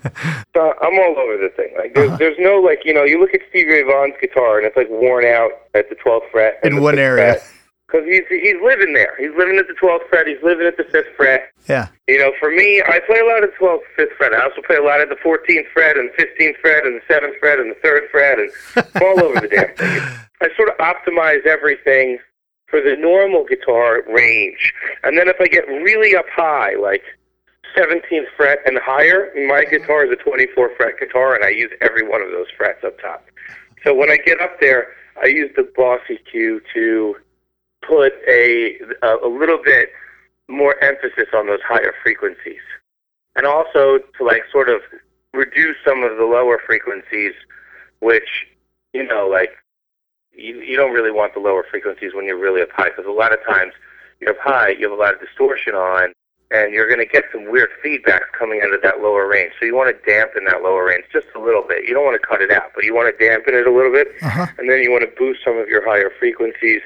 so 0.55 0.75
I'm 0.81 0.99
all 0.99 1.17
over 1.19 1.37
the 1.37 1.53
thing. 1.57 1.75
Like 1.77 1.95
there's 1.95 2.09
uh-huh. 2.09 2.17
there's 2.19 2.39
no 2.39 2.57
like 2.57 2.83
you 2.85 2.95
know 2.95 3.05
you 3.05 3.21
look 3.21 3.35
at 3.35 3.41
Stevie 3.51 3.71
Ray 3.71 3.83
Vaughan's 3.83 4.15
guitar 4.21 4.59
and 4.59 4.67
it's 4.67 4.77
like 4.77 4.89
worn 4.91 5.25
out 5.25 5.51
at 5.75 5.89
the 5.91 5.95
12th 5.97 6.31
fret 6.31 6.61
in 6.63 6.81
one 6.81 6.99
area. 6.99 7.35
Fret 7.35 7.56
because 7.97 8.09
he's 8.09 8.43
he's 8.43 8.61
living 8.63 8.93
there. 8.93 9.15
He's 9.19 9.35
living 9.37 9.59
at 9.59 9.67
the 9.67 9.75
12th 9.75 10.09
fret. 10.09 10.27
He's 10.27 10.43
living 10.43 10.67
at 10.67 10.77
the 10.77 10.85
fifth 10.85 11.15
fret. 11.17 11.51
Yeah. 11.69 11.89
You 12.09 12.19
know, 12.19 12.33
for 12.39 12.51
me, 12.51 12.83
I 12.83 13.01
play 13.07 13.19
a 13.19 13.25
lot 13.25 13.43
of 13.43 13.51
the 13.51 13.57
12th, 13.59 13.81
5th 13.99 14.17
fret. 14.17 14.33
I 14.33 14.43
also 14.43 14.63
play 14.63 14.77
a 14.77 14.83
lot 14.83 15.01
of 15.01 15.09
the 15.09 15.17
14th 15.17 15.69
fret 15.73 15.97
and 15.97 16.11
15th 16.11 16.57
fret 16.61 16.87
and 16.87 17.01
the 17.01 17.13
7th 17.13 17.39
fret 17.41 17.59
and 17.59 17.71
the 17.71 17.81
3rd 17.87 18.11
fret 18.11 18.39
and 18.39 18.51
all 19.03 19.25
over 19.25 19.41
the 19.41 19.49
damn 19.49 19.75
thing. 19.75 20.01
I 20.41 20.49
sort 20.57 20.69
of 20.69 20.77
optimize 20.79 21.45
everything 21.47 22.19
for 22.69 22.81
the 22.81 22.97
normal 22.97 23.45
guitar 23.45 24.03
range. 24.09 24.73
And 25.03 25.19
then 25.19 25.29
if 25.29 25.37
I 25.41 25.47
get 25.47 25.67
really 25.67 26.15
up 26.15 26.27
high, 26.31 26.75
like 26.75 27.03
17th 27.77 28.27
fret 28.37 28.59
and 28.67 28.79
higher, 28.83 29.33
my 29.49 29.65
guitar 29.65 30.05
is 30.05 30.13
a 30.13 30.17
24 30.17 30.77
fret 30.77 30.99
guitar 31.01 31.35
and 31.35 31.45
I 31.45 31.51
use 31.51 31.71
every 31.81 32.07
one 32.07 32.23
of 32.23 32.31
those 32.31 32.47
frets 32.57 32.85
up 32.85 33.01
top. 33.01 33.25
So 33.83 33.95
when 33.95 34.11
I 34.11 34.17
get 34.17 34.41
up 34.41 34.61
there, 34.61 34.89
I 35.21 35.27
use 35.27 35.51
the 35.57 35.69
Boss 35.77 36.01
EQ 36.11 36.61
to 36.75 37.17
put 37.83 38.13
a, 38.29 38.79
a, 39.03 39.29
little 39.29 39.59
bit 39.63 39.91
more 40.49 40.83
emphasis 40.83 41.29
on 41.35 41.47
those 41.47 41.61
higher 41.67 41.93
frequencies. 42.03 42.61
And 43.37 43.47
also 43.47 43.99
to 44.19 44.25
like 44.25 44.43
sort 44.51 44.69
of 44.69 44.81
reduce 45.35 45.77
some 45.85 46.03
of 46.03 46.17
the 46.17 46.25
lower 46.25 46.61
frequencies, 46.65 47.33
which, 48.01 48.47
you 48.93 49.07
know, 49.07 49.29
like 49.29 49.51
you, 50.33 50.61
you 50.61 50.77
don't 50.77 50.93
really 50.93 51.11
want 51.11 51.35
the 51.35 51.41
lower 51.41 51.65
frequencies 51.71 52.13
when 52.15 52.25
you're 52.25 52.39
really 52.39 52.63
up 52.63 52.71
high 52.73 52.89
because 52.91 53.07
a 53.07 53.11
lot 53.11 53.33
of 53.33 53.39
times 53.47 53.73
you're 54.21 54.31
up 54.31 54.39
high, 54.41 54.71
you 54.71 54.89
have 54.89 54.99
a 54.99 55.01
lot 55.01 55.15
of 55.15 55.21
distortion 55.21 55.75
on, 55.75 56.13
and 56.51 56.73
you're 56.73 56.87
going 56.87 57.01
to 57.01 57.13
get 57.13 57.25
some 57.33 57.51
weird 57.51 57.69
feedback 57.83 58.33
coming 58.33 58.61
out 58.63 58.73
of 58.73 58.81
that 58.83 59.01
lower 59.01 59.27
range. 59.27 59.53
So 59.59 59.67
you 59.67 59.75
want 59.75 59.95
to 59.95 60.11
dampen 60.11 60.45
that 60.45 60.63
lower 60.63 60.85
range 60.87 61.05
just 61.13 61.27
a 61.35 61.41
little 61.41 61.65
bit. 61.67 61.89
You 61.89 61.95
don't 61.95 62.05
want 62.05 62.21
to 62.21 62.27
cut 62.27 62.41
it 62.41 62.51
out, 62.51 62.71
but 62.75 62.85
you 62.85 62.95
want 62.95 63.13
to 63.13 63.27
dampen 63.27 63.55
it 63.55 63.67
a 63.67 63.73
little 63.73 63.93
bit, 63.93 64.09
Uh-huh. 64.23 64.47
and 64.59 64.71
then 64.71 64.81
you 64.81 64.91
want 64.91 65.03
to 65.03 65.11
boost 65.19 65.41
some 65.45 65.59
of 65.59 65.69
your 65.69 65.85
higher 65.85 66.11
frequencies. 66.19 66.83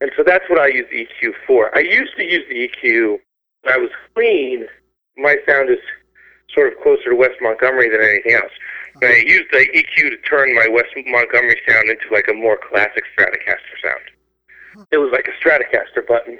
And 0.00 0.10
so 0.16 0.22
that's 0.24 0.44
what 0.48 0.58
I 0.58 0.68
use 0.68 0.86
the 0.90 1.06
EQ 1.06 1.32
for. 1.46 1.76
I 1.76 1.80
used 1.80 2.16
to 2.16 2.24
use 2.24 2.44
the 2.48 2.68
EQ 2.68 3.18
when 3.62 3.74
I 3.74 3.76
was 3.76 3.90
clean. 4.14 4.66
My 5.16 5.36
sound 5.46 5.70
is 5.70 5.78
sort 6.54 6.72
of 6.72 6.80
closer 6.82 7.10
to 7.10 7.16
Wes 7.16 7.30
Montgomery 7.40 7.90
than 7.90 8.00
anything 8.00 8.32
else. 8.34 8.52
And 9.02 9.12
I 9.12 9.18
used 9.18 9.46
the 9.52 9.66
EQ 9.74 10.10
to 10.10 10.16
turn 10.18 10.54
my 10.54 10.68
Wes 10.68 10.86
Montgomery 11.06 11.60
sound 11.68 11.90
into 11.90 12.06
like 12.12 12.28
a 12.28 12.34
more 12.34 12.58
classic 12.68 13.04
Stratocaster 13.16 13.76
sound. 13.82 14.86
It 14.90 14.98
was 14.98 15.10
like 15.12 15.28
a 15.28 15.46
Stratocaster 15.46 16.06
button. 16.06 16.38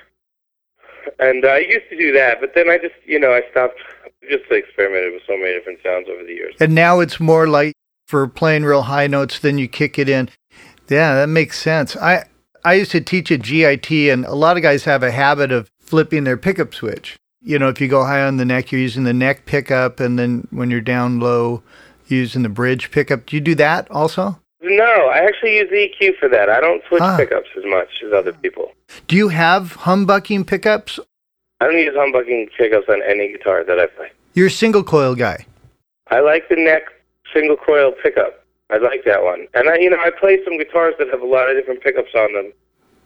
And 1.18 1.46
I 1.46 1.58
used 1.58 1.88
to 1.90 1.96
do 1.96 2.12
that, 2.12 2.40
but 2.40 2.54
then 2.54 2.70
I 2.70 2.78
just, 2.78 2.94
you 3.04 3.18
know, 3.18 3.32
I 3.32 3.42
stopped. 3.50 3.80
Just 4.28 4.44
experimented 4.50 5.14
with 5.14 5.22
so 5.26 5.36
many 5.36 5.54
different 5.54 5.78
sounds 5.82 6.06
over 6.08 6.22
the 6.22 6.32
years. 6.32 6.54
And 6.60 6.74
now 6.74 7.00
it's 7.00 7.18
more 7.18 7.48
like 7.48 7.72
for 8.06 8.28
playing 8.28 8.64
real 8.64 8.82
high 8.82 9.06
notes, 9.06 9.38
then 9.38 9.56
you 9.56 9.66
kick 9.66 9.98
it 9.98 10.10
in. 10.10 10.28
Yeah, 10.88 11.14
that 11.14 11.28
makes 11.28 11.58
sense. 11.58 11.96
I 11.96 12.24
I 12.64 12.74
used 12.74 12.90
to 12.92 13.00
teach 13.00 13.30
at 13.32 13.42
GIT, 13.42 13.90
and 13.90 14.24
a 14.24 14.34
lot 14.34 14.56
of 14.56 14.62
guys 14.62 14.84
have 14.84 15.02
a 15.02 15.10
habit 15.10 15.50
of 15.52 15.70
flipping 15.80 16.24
their 16.24 16.36
pickup 16.36 16.74
switch. 16.74 17.16
You 17.42 17.58
know, 17.58 17.68
if 17.68 17.80
you 17.80 17.88
go 17.88 18.04
high 18.04 18.22
on 18.22 18.36
the 18.36 18.44
neck, 18.44 18.70
you're 18.70 18.80
using 18.80 19.04
the 19.04 19.14
neck 19.14 19.46
pickup, 19.46 19.98
and 20.00 20.18
then 20.18 20.46
when 20.50 20.70
you're 20.70 20.80
down 20.82 21.20
low, 21.20 21.62
using 22.06 22.42
the 22.42 22.48
bridge 22.48 22.90
pickup. 22.90 23.26
Do 23.26 23.36
you 23.36 23.40
do 23.40 23.54
that 23.54 23.90
also? 23.90 24.38
No, 24.62 25.06
I 25.08 25.18
actually 25.20 25.56
use 25.56 25.70
the 25.70 25.88
EQ 25.88 26.18
for 26.18 26.28
that. 26.28 26.50
I 26.50 26.60
don't 26.60 26.82
switch 26.88 27.00
Ah. 27.00 27.16
pickups 27.16 27.48
as 27.56 27.64
much 27.64 27.88
as 28.04 28.12
other 28.12 28.32
people. 28.32 28.72
Do 29.06 29.16
you 29.16 29.28
have 29.28 29.76
humbucking 29.78 30.46
pickups? 30.46 31.00
I 31.60 31.66
don't 31.66 31.78
use 31.78 31.94
humbucking 31.94 32.50
pickups 32.58 32.88
on 32.88 33.00
any 33.02 33.32
guitar 33.32 33.64
that 33.64 33.78
I 33.78 33.86
play. 33.86 34.10
You're 34.34 34.48
a 34.48 34.50
single 34.50 34.82
coil 34.82 35.14
guy. 35.14 35.46
I 36.10 36.20
like 36.20 36.48
the 36.50 36.56
neck 36.56 36.82
single 37.32 37.56
coil 37.56 37.92
pickup. 38.02 38.39
I 38.70 38.78
like 38.78 39.04
that 39.04 39.22
one. 39.22 39.46
And 39.54 39.68
I, 39.68 39.78
you 39.78 39.90
know, 39.90 39.98
I 39.98 40.10
play 40.10 40.42
some 40.44 40.58
guitars 40.58 40.94
that 40.98 41.08
have 41.08 41.22
a 41.22 41.26
lot 41.26 41.50
of 41.50 41.56
different 41.56 41.82
pickups 41.82 42.14
on 42.14 42.32
them. 42.32 42.52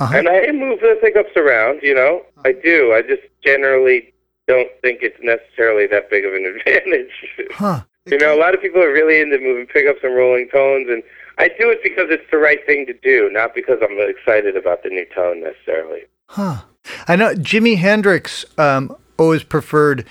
Uh-huh. 0.01 0.19
And 0.19 0.29
I 0.29 0.51
move 0.53 0.81
the 0.81 0.99
pickups 1.01 1.37
around, 1.37 1.81
you 1.83 1.95
know. 1.95 2.23
I 2.45 2.53
do. 2.53 2.93
I 2.93 3.03
just 3.03 3.23
generally 3.45 4.13
don't 4.47 4.69
think 4.83 5.01
it's 5.03 5.19
necessarily 5.23 5.87
that 5.87 6.11
big 6.11 6.25
of 6.25 6.35
an 6.35 6.47
advantage. 6.57 7.13
Huh. 7.53 7.83
you 8.07 8.19
know, 8.19 8.37
a 8.37 8.39
lot 8.39 8.55
of 8.55 8.61
people 8.61 8.83
are 8.83 8.93
really 8.93 9.21
into 9.21 9.39
moving 9.39 9.67
pickups 9.67 10.01
and 10.03 10.15
rolling 10.15 10.49
tones, 10.49 10.89
and 10.89 11.03
I 11.39 11.49
do 11.49 11.71
it 11.71 11.81
because 11.83 12.07
it's 12.11 12.29
the 12.31 12.39
right 12.39 12.65
thing 12.67 12.87
to 12.87 12.93
do, 12.93 13.31
not 13.33 13.55
because 13.55 13.79
I'm 13.83 13.99
excited 13.99 14.57
about 14.57 14.83
the 14.83 14.91
new 14.91 15.07
tone 15.15 15.43
necessarily. 15.43 16.03
Huh. 16.29 16.63
I 17.09 17.17
know 17.17 17.35
Jimi 17.35 17.79
Hendrix 17.79 18.45
um, 18.59 18.95
always 19.17 19.43
preferred 19.43 20.05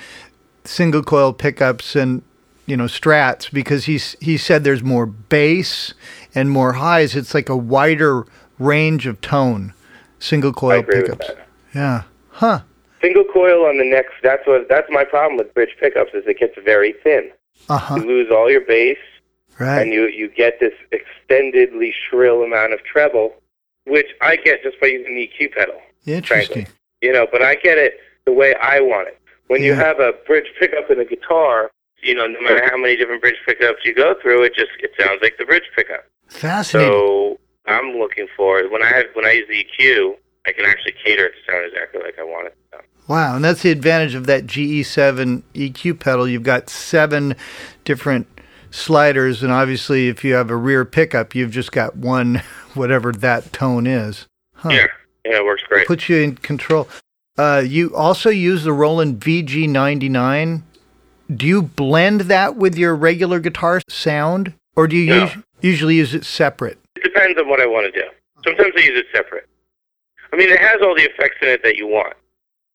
single 0.63 1.03
coil 1.03 1.33
pickups 1.33 1.95
and 1.95 2.23
you 2.65 2.77
know 2.77 2.85
strats 2.85 3.51
because 3.51 3.85
he's 3.85 4.15
he 4.21 4.37
said 4.37 4.63
there's 4.63 4.83
more 4.83 5.05
bass 5.05 5.93
and 6.33 6.49
more 6.49 6.73
highs. 6.73 7.15
It's 7.15 7.33
like 7.33 7.49
a 7.49 7.57
wider 7.57 8.25
range 8.59 9.05
of 9.07 9.19
tone. 9.21 9.73
Single 10.19 10.53
coil 10.53 10.83
pickups. 10.83 11.29
Yeah. 11.75 12.03
Huh. 12.29 12.61
Single 13.01 13.25
coil 13.25 13.65
on 13.65 13.77
the 13.77 13.83
neck. 13.83 14.05
That's 14.21 14.45
what. 14.47 14.69
That's 14.69 14.87
my 14.89 15.03
problem 15.03 15.37
with 15.37 15.53
bridge 15.53 15.75
pickups. 15.79 16.11
Is 16.13 16.23
it 16.25 16.39
gets 16.39 16.55
very 16.63 16.93
thin. 17.03 17.29
Uh 17.69 17.77
huh. 17.77 17.95
You 17.95 18.03
lose 18.07 18.31
all 18.31 18.49
your 18.49 18.61
bass, 18.65 18.97
Right. 19.59 19.81
and 19.81 19.91
you 19.93 20.07
you 20.07 20.29
get 20.29 20.59
this 20.59 20.73
extendedly 20.93 21.91
shrill 21.93 22.43
amount 22.43 22.73
of 22.73 22.83
treble, 22.83 23.33
which 23.85 24.07
I 24.21 24.37
get 24.37 24.63
just 24.63 24.79
by 24.79 24.87
using 24.87 25.15
the 25.15 25.29
EQ 25.39 25.53
pedal. 25.53 25.75
Interesting. 26.05 26.67
You 27.01 27.11
know, 27.11 27.27
but 27.29 27.41
I 27.41 27.55
get 27.55 27.77
it 27.77 27.95
the 28.25 28.31
way 28.31 28.55
I 28.55 28.79
want 28.79 29.09
it. 29.09 29.19
When 29.47 29.61
you 29.61 29.73
have 29.73 29.99
a 29.99 30.13
bridge 30.25 30.47
pickup 30.57 30.89
in 30.89 30.99
a 30.99 31.05
guitar, 31.05 31.69
you 32.03 32.15
know, 32.15 32.27
no 32.27 32.41
matter 32.41 32.63
how 32.69 32.77
many 32.77 32.95
different 32.95 33.21
bridge 33.21 33.37
pickups 33.45 33.79
you 33.83 33.93
go 33.93 34.15
through, 34.21 34.43
it 34.43 34.53
just 34.55 34.71
it 34.79 34.91
sounds 34.99 35.19
like 35.21 35.37
the 35.37 35.45
bridge 35.45 35.63
pickup. 35.75 36.05
Fascinating. 36.27 36.91
So 36.91 37.39
I'm 37.65 37.97
looking 37.97 38.27
for 38.35 38.67
when 38.69 38.83
I 38.83 38.87
have 38.87 39.05
when 39.13 39.25
I 39.25 39.31
use 39.31 39.47
the 39.47 39.63
EQ, 39.63 40.15
I 40.45 40.51
can 40.51 40.65
actually 40.65 40.93
cater 41.03 41.25
it 41.27 41.31
to 41.31 41.51
sound 41.51 41.65
exactly 41.65 42.01
like 42.03 42.19
I 42.19 42.23
want 42.23 42.47
it 42.47 42.51
to 42.51 42.77
sound. 42.77 42.87
Wow, 43.07 43.35
and 43.35 43.43
that's 43.43 43.61
the 43.63 43.71
advantage 43.71 44.15
of 44.15 44.27
that 44.27 44.45
GE7 44.45 45.43
EQ 45.53 45.99
pedal. 45.99 46.27
You've 46.27 46.43
got 46.43 46.69
seven 46.69 47.35
different 47.83 48.27
sliders, 48.71 49.43
and 49.43 49.51
obviously, 49.51 50.07
if 50.07 50.23
you 50.23 50.33
have 50.35 50.49
a 50.49 50.55
rear 50.55 50.85
pickup, 50.85 51.35
you've 51.35 51.51
just 51.51 51.71
got 51.71 51.97
one, 51.97 52.41
whatever 52.73 53.11
that 53.11 53.51
tone 53.51 53.87
is. 53.87 54.27
Huh. 54.55 54.69
Yeah, 54.69 54.87
yeah, 55.25 55.37
it 55.37 55.45
works 55.45 55.63
great. 55.67 55.87
Puts 55.87 56.07
you 56.07 56.17
in 56.17 56.35
control. 56.37 56.87
Uh, 57.37 57.63
you 57.65 57.95
also 57.95 58.29
use 58.29 58.63
the 58.63 58.73
Roland 58.73 59.19
VG99. 59.19 60.61
Do 61.33 61.45
you 61.47 61.61
blend 61.61 62.21
that 62.21 62.55
with 62.55 62.77
your 62.77 62.95
regular 62.95 63.39
guitar 63.39 63.81
sound, 63.89 64.53
or 64.75 64.87
do 64.87 64.95
you 64.97 65.09
No. 65.15 65.23
us- 65.23 65.37
usually 65.61 65.95
use 65.95 66.13
it 66.13 66.25
separate? 66.25 66.77
It 66.95 67.03
depends 67.03 67.39
on 67.39 67.47
what 67.47 67.59
I 67.61 67.65
want 67.65 67.91
to 67.93 67.99
do. 68.01 68.07
Sometimes 68.43 68.73
I 68.75 68.81
use 68.81 68.99
it 68.99 69.05
separate. 69.15 69.47
I 70.31 70.35
mean, 70.35 70.49
it 70.49 70.59
has 70.59 70.81
all 70.81 70.95
the 70.95 71.03
effects 71.03 71.37
in 71.41 71.47
it 71.49 71.63
that 71.63 71.77
you 71.77 71.87
want. 71.87 72.13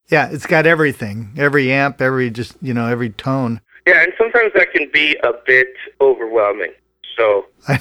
Yeah, 0.09 0.31
it's 0.31 0.47
got 0.47 0.67
everything, 0.67 1.31
every 1.37 1.71
amp, 1.71 2.01
every 2.01 2.31
just 2.31 2.57
you 2.63 2.73
know 2.73 2.87
every 2.87 3.11
tone. 3.11 3.61
Yeah, 3.87 4.03
and 4.03 4.13
sometimes 4.17 4.53
that 4.55 4.73
can 4.73 4.89
be 4.93 5.17
a 5.23 5.33
bit 5.47 5.69
overwhelming. 6.01 6.73
So, 7.17 7.47
I 7.69 7.79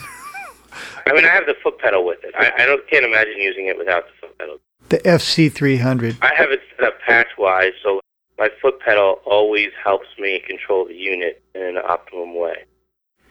mean, 1.13 1.24
I 1.25 1.29
have 1.29 1.45
the 1.45 1.55
foot 1.63 1.79
pedal 1.79 2.05
with 2.05 2.19
it. 2.24 2.33
I, 2.38 2.51
I 2.63 2.65
don't 2.65 2.86
can't 2.89 3.05
imagine 3.05 3.38
using 3.38 3.67
it 3.67 3.77
without 3.77 4.03
the 4.07 4.12
foot 4.27 4.38
pedal. 4.38 4.57
The 4.89 4.97
FC300. 5.00 6.17
I 6.21 6.33
have 6.36 6.51
it 6.51 6.62
set 6.75 6.86
up 6.88 7.00
patch-wise, 7.05 7.74
so 7.83 8.00
my 8.38 8.50
foot 8.62 8.79
pedal 8.79 9.20
always 9.25 9.70
helps 9.84 10.08
me 10.20 10.41
control 10.46 10.86
the 10.86 10.96
unit 10.96 11.44
in 11.56 11.62
an 11.62 11.77
optimum 11.77 12.36
way. 12.36 12.65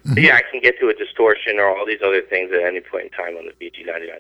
But 0.04 0.14
mm-hmm. 0.14 0.24
yeah, 0.24 0.36
I 0.36 0.42
can 0.50 0.60
get 0.60 0.78
to 0.80 0.88
a 0.88 0.94
distortion 0.94 1.58
or 1.58 1.76
all 1.76 1.86
these 1.86 2.02
other 2.04 2.22
things 2.22 2.52
at 2.52 2.62
any 2.62 2.80
point 2.80 3.04
in 3.04 3.10
time 3.10 3.36
on 3.36 3.46
the 3.46 3.52
VG99. 3.52 4.18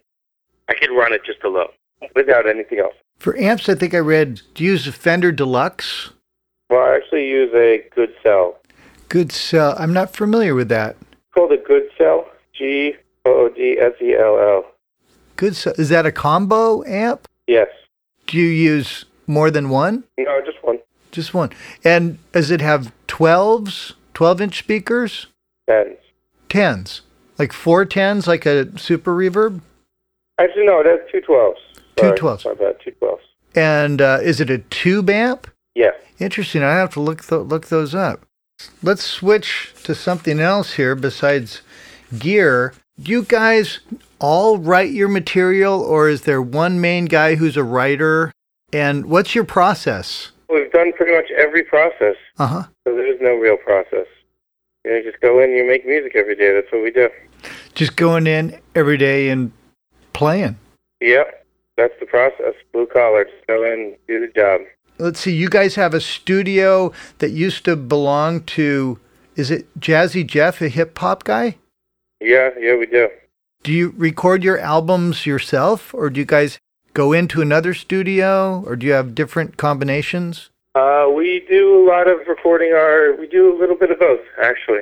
I 0.68 0.74
could 0.74 0.90
run 0.90 1.12
it 1.12 1.22
just 1.24 1.44
alone 1.44 1.68
without 2.14 2.48
anything 2.48 2.80
else. 2.80 2.94
For 3.18 3.36
amps, 3.38 3.68
I 3.68 3.74
think 3.74 3.94
I 3.94 3.98
read, 3.98 4.40
do 4.54 4.64
you 4.64 4.72
use 4.72 4.86
a 4.86 4.92
Fender 4.92 5.32
Deluxe? 5.32 6.10
Well, 6.70 6.80
I 6.80 6.96
actually 6.96 7.28
use 7.28 7.52
a 7.54 7.84
good 7.94 8.12
cell. 8.22 8.58
Goodsell. 9.08 9.78
I'm 9.78 9.92
not 9.92 10.14
familiar 10.14 10.54
with 10.54 10.68
that. 10.68 10.96
It's 11.00 11.34
called 11.34 11.52
a 11.52 11.58
Goodsell. 11.58 12.26
G 12.52 12.94
O 13.24 13.46
O 13.46 13.48
D 13.48 13.78
S 13.80 13.92
E 14.02 14.14
L 14.14 14.38
L. 14.38 14.64
Goodsell. 15.36 15.78
Is 15.78 15.88
that 15.90 16.06
a 16.06 16.12
combo 16.12 16.84
amp? 16.84 17.28
Yes. 17.46 17.68
Do 18.26 18.38
you 18.38 18.48
use 18.48 19.04
more 19.26 19.50
than 19.50 19.68
one? 19.68 20.04
No, 20.18 20.40
just 20.44 20.62
one. 20.62 20.78
Just 21.12 21.34
one. 21.34 21.50
And 21.84 22.18
does 22.32 22.50
it 22.50 22.60
have 22.60 22.92
12s, 23.08 23.94
12 24.14 24.40
inch 24.40 24.58
speakers? 24.58 25.26
Tens. 25.68 25.98
10s? 26.48 27.00
Like 27.38 27.52
four 27.52 27.84
10s, 27.84 28.26
like 28.26 28.46
a 28.46 28.78
super 28.78 29.14
reverb? 29.14 29.60
Actually, 30.38 30.66
no, 30.66 30.80
it 30.80 30.86
has 30.86 31.00
two 31.10 31.20
twelves. 31.20 31.58
Two 31.96 32.12
12s. 32.12 32.44
My 32.44 32.54
bad, 32.54 32.76
two 32.84 32.90
twelves. 32.92 33.22
And 33.54 34.02
uh, 34.02 34.18
is 34.22 34.40
it 34.40 34.50
a 34.50 34.58
tube 34.58 35.08
amp? 35.08 35.50
Yes. 35.74 35.94
Interesting. 36.18 36.62
I 36.62 36.74
have 36.74 36.92
to 36.94 37.00
look 37.00 37.24
th- 37.26 37.42
look 37.42 37.68
those 37.68 37.94
up. 37.94 38.26
Let's 38.82 39.02
switch 39.02 39.74
to 39.84 39.94
something 39.94 40.40
else 40.40 40.74
here 40.74 40.94
besides 40.94 41.62
gear. 42.18 42.74
Do 43.00 43.10
you 43.12 43.22
guys 43.22 43.80
all 44.18 44.58
write 44.58 44.90
your 44.90 45.08
material, 45.08 45.80
or 45.82 46.08
is 46.08 46.22
there 46.22 46.40
one 46.40 46.80
main 46.80 47.06
guy 47.06 47.34
who's 47.34 47.56
a 47.56 47.64
writer? 47.64 48.32
And 48.76 49.06
what's 49.06 49.34
your 49.34 49.44
process? 49.44 50.32
We've 50.50 50.70
done 50.70 50.92
pretty 50.92 51.12
much 51.16 51.30
every 51.36 51.62
process, 51.62 52.16
Uh 52.38 52.46
huh. 52.46 52.62
so 52.86 52.94
there 52.94 53.10
is 53.12 53.18
no 53.22 53.34
real 53.34 53.56
process. 53.56 54.06
You 54.84 54.92
know, 54.92 55.02
just 55.02 55.20
go 55.22 55.38
in 55.40 55.48
and 55.50 55.56
you 55.58 55.66
make 55.66 55.86
music 55.86 56.12
every 56.14 56.36
day. 56.36 56.52
That's 56.54 56.70
what 56.70 56.82
we 56.82 56.90
do. 56.90 57.08
Just 57.74 57.96
going 57.96 58.26
in 58.26 58.58
every 58.74 58.98
day 58.98 59.30
and 59.30 59.50
playing. 60.12 60.58
Yep. 61.00 61.46
that's 61.78 61.94
the 62.00 62.06
process. 62.06 62.54
Blue 62.72 62.86
collar, 62.86 63.24
just 63.24 63.46
go 63.46 63.64
in, 63.64 63.96
do 64.08 64.20
the 64.20 64.28
job. 64.38 64.60
Let's 64.98 65.20
see. 65.20 65.34
You 65.34 65.48
guys 65.48 65.74
have 65.76 65.92
a 65.94 66.00
studio 66.00 66.92
that 67.18 67.30
used 67.30 67.64
to 67.64 67.76
belong 67.76 68.42
to. 68.56 68.98
Is 69.36 69.50
it 69.50 69.66
Jazzy 69.80 70.26
Jeff, 70.26 70.60
a 70.62 70.68
hip 70.68 70.96
hop 70.98 71.24
guy? 71.24 71.56
Yeah, 72.20 72.50
yeah, 72.58 72.76
we 72.76 72.86
do. 72.86 73.08
Do 73.62 73.72
you 73.72 73.94
record 73.96 74.44
your 74.44 74.58
albums 74.58 75.26
yourself, 75.26 75.92
or 75.94 76.08
do 76.10 76.20
you 76.20 76.26
guys 76.26 76.58
go 76.96 77.12
into 77.12 77.42
another 77.42 77.74
studio, 77.74 78.64
or 78.66 78.74
do 78.74 78.86
you 78.86 78.92
have 78.92 79.14
different 79.14 79.58
combinations? 79.58 80.48
Uh, 80.74 81.06
we 81.14 81.44
do 81.46 81.84
a 81.84 81.84
lot 81.86 82.08
of 82.08 82.26
recording. 82.26 82.72
Our 82.72 83.14
we 83.20 83.28
do 83.28 83.54
a 83.54 83.56
little 83.56 83.76
bit 83.76 83.90
of 83.90 83.98
both, 83.98 84.20
actually. 84.42 84.80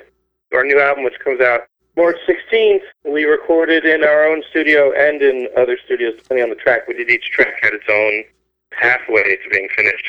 Our 0.54 0.64
new 0.64 0.80
album, 0.80 1.02
which 1.02 1.18
comes 1.18 1.40
out 1.40 1.62
March 1.96 2.16
16th, 2.28 2.82
we 3.04 3.24
recorded 3.24 3.84
in 3.84 4.04
our 4.04 4.26
own 4.26 4.44
studio 4.48 4.92
and 4.92 5.20
in 5.22 5.48
other 5.56 5.76
studios, 5.84 6.14
depending 6.16 6.44
on 6.44 6.50
the 6.50 6.56
track. 6.56 6.86
We 6.86 6.94
did 6.94 7.10
each 7.10 7.30
track 7.32 7.54
had 7.62 7.74
its 7.74 7.84
own 7.90 8.22
pathway 8.70 9.36
to 9.36 9.50
being 9.50 9.68
finished. 9.76 10.06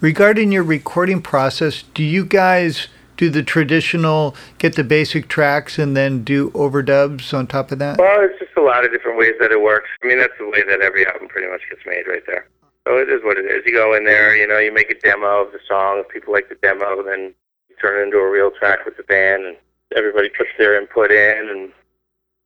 Regarding 0.00 0.52
your 0.52 0.62
recording 0.62 1.20
process, 1.20 1.82
do 1.82 2.02
you 2.02 2.24
guys 2.24 2.88
do 3.16 3.30
the 3.30 3.42
traditional 3.42 4.34
get 4.58 4.76
the 4.76 4.84
basic 4.84 5.28
tracks 5.28 5.78
and 5.78 5.96
then 5.96 6.22
do 6.24 6.50
overdubs 6.50 7.32
on 7.32 7.46
top 7.46 7.72
of 7.72 7.78
that? 7.78 7.98
Well, 7.98 8.20
it's 8.22 8.38
just 8.38 8.56
a 8.56 8.60
lot 8.62 8.84
of 8.84 8.92
different 8.92 9.18
ways 9.18 9.34
that 9.40 9.52
it 9.52 9.60
works. 9.62 9.88
I 10.02 10.06
mean, 10.06 10.18
that's 10.18 10.36
the 10.38 10.48
way 10.48 10.62
that 10.68 10.80
every 10.80 11.06
album 11.06 11.28
pretty 11.28 11.48
much 11.48 11.62
gets 11.70 11.82
made 11.86 12.06
right 12.06 12.22
there. 12.26 12.46
So 12.86 12.98
it 12.98 13.08
is 13.10 13.20
what 13.24 13.36
it 13.36 13.46
is. 13.46 13.62
You 13.66 13.72
go 13.72 13.94
in 13.94 14.04
there, 14.04 14.36
you 14.36 14.46
know, 14.46 14.58
you 14.58 14.72
make 14.72 14.90
a 14.90 14.98
demo 15.00 15.42
of 15.44 15.52
the 15.52 15.58
song. 15.66 15.98
If 15.98 16.08
people 16.08 16.32
like 16.32 16.48
the 16.48 16.54
demo, 16.56 17.02
then 17.02 17.34
you 17.68 17.76
turn 17.80 17.98
it 18.00 18.04
into 18.04 18.18
a 18.18 18.30
real 18.30 18.50
track 18.52 18.84
with 18.84 18.96
the 18.96 19.02
band, 19.02 19.44
and 19.44 19.56
everybody 19.96 20.28
puts 20.28 20.50
their 20.58 20.80
input 20.80 21.10
in, 21.10 21.48
and 21.50 21.72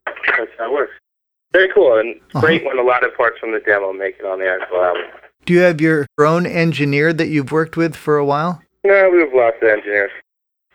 that's 0.07 0.51
how 0.59 0.67
it 0.71 0.73
works. 0.73 0.93
Very 1.53 1.69
cool, 1.75 1.99
and 1.99 2.15
Uh-huh. 2.35 2.41
great 2.41 2.65
when 2.65 2.79
a 2.79 2.83
lot 2.83 3.05
of 3.05 3.15
parts 3.17 3.39
from 3.39 3.53
the 3.53 3.61
demo 3.61 3.93
make 3.93 4.17
it 4.19 4.25
on 4.25 4.39
the 4.39 4.49
actual 4.49 4.83
album. 4.83 5.03
Do 5.47 5.53
you 5.53 5.61
have 5.61 5.81
your 5.81 6.07
own 6.19 6.47
engineer 6.47 7.13
that 7.13 7.27
you've 7.29 7.51
worked 7.53 7.77
with 7.77 7.97
for 7.97 8.17
a 8.17 8.25
while? 8.25 8.63
No, 8.85 9.11
we 9.11 9.19
have 9.21 9.35
lots 9.35 9.57
of 9.61 9.69
engineers, 9.69 10.11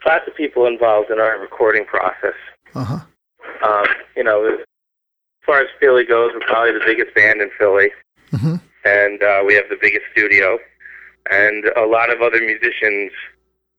lots 0.05 0.27
of 0.27 0.35
people 0.35 0.65
involved 0.67 1.12
in 1.12 1.19
our 1.19 1.39
recording 1.39 1.85
process. 1.85 2.33
Uh 2.74 2.83
huh. 2.83 3.00
Um, 3.67 3.85
you 4.15 4.24
know, 4.24 4.45
as 4.53 4.59
far 5.45 5.59
as 5.62 5.67
Philly 5.79 6.05
goes, 6.05 6.31
we're 6.33 6.45
probably 6.45 6.74
the 6.74 6.83
biggest 6.85 7.15
band 7.15 7.41
in 7.41 7.50
Philly, 7.57 7.89
hmm 8.31 8.55
and 8.83 9.24
uh, 9.24 9.41
we 9.45 9.55
have 9.55 9.65
the 9.69 9.77
biggest 9.81 10.05
studio. 10.12 10.59
And 11.31 11.65
a 11.75 11.85
lot 11.88 12.12
of 12.12 12.21
other 12.21 12.39
musicians 12.39 13.12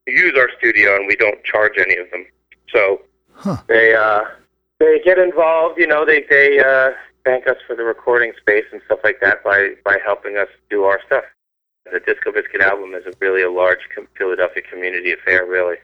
use 0.08 0.34
our 0.36 0.48
studio, 0.58 0.96
and 0.96 1.06
we 1.06 1.14
don't 1.14 1.44
charge 1.44 1.74
any 1.78 1.96
of 1.96 2.10
them. 2.10 2.26
So 2.72 3.02
Huh. 3.34 3.58
they 3.68 3.94
uh, 3.94 4.22
they 4.80 5.00
get 5.04 5.18
involved. 5.18 5.78
You 5.78 5.86
know, 5.86 6.04
they 6.06 6.24
they 6.30 6.58
uh, 6.58 6.90
thank 7.24 7.46
us 7.46 7.56
for 7.66 7.76
the 7.76 7.84
recording 7.84 8.32
space 8.40 8.64
and 8.72 8.80
stuff 8.86 9.00
like 9.04 9.18
that 9.20 9.44
by 9.44 9.74
by 9.84 9.98
helping 10.04 10.36
us 10.38 10.48
do 10.70 10.84
our 10.84 11.00
stuff. 11.06 11.24
The 11.92 12.00
Disco 12.00 12.32
Biscuit 12.32 12.62
album 12.62 12.94
is 12.94 13.04
a 13.06 13.12
really 13.20 13.42
a 13.42 13.50
large 13.50 13.78
com- 13.94 14.08
Philadelphia 14.18 14.62
community 14.68 15.12
affair, 15.12 15.44
really. 15.46 15.76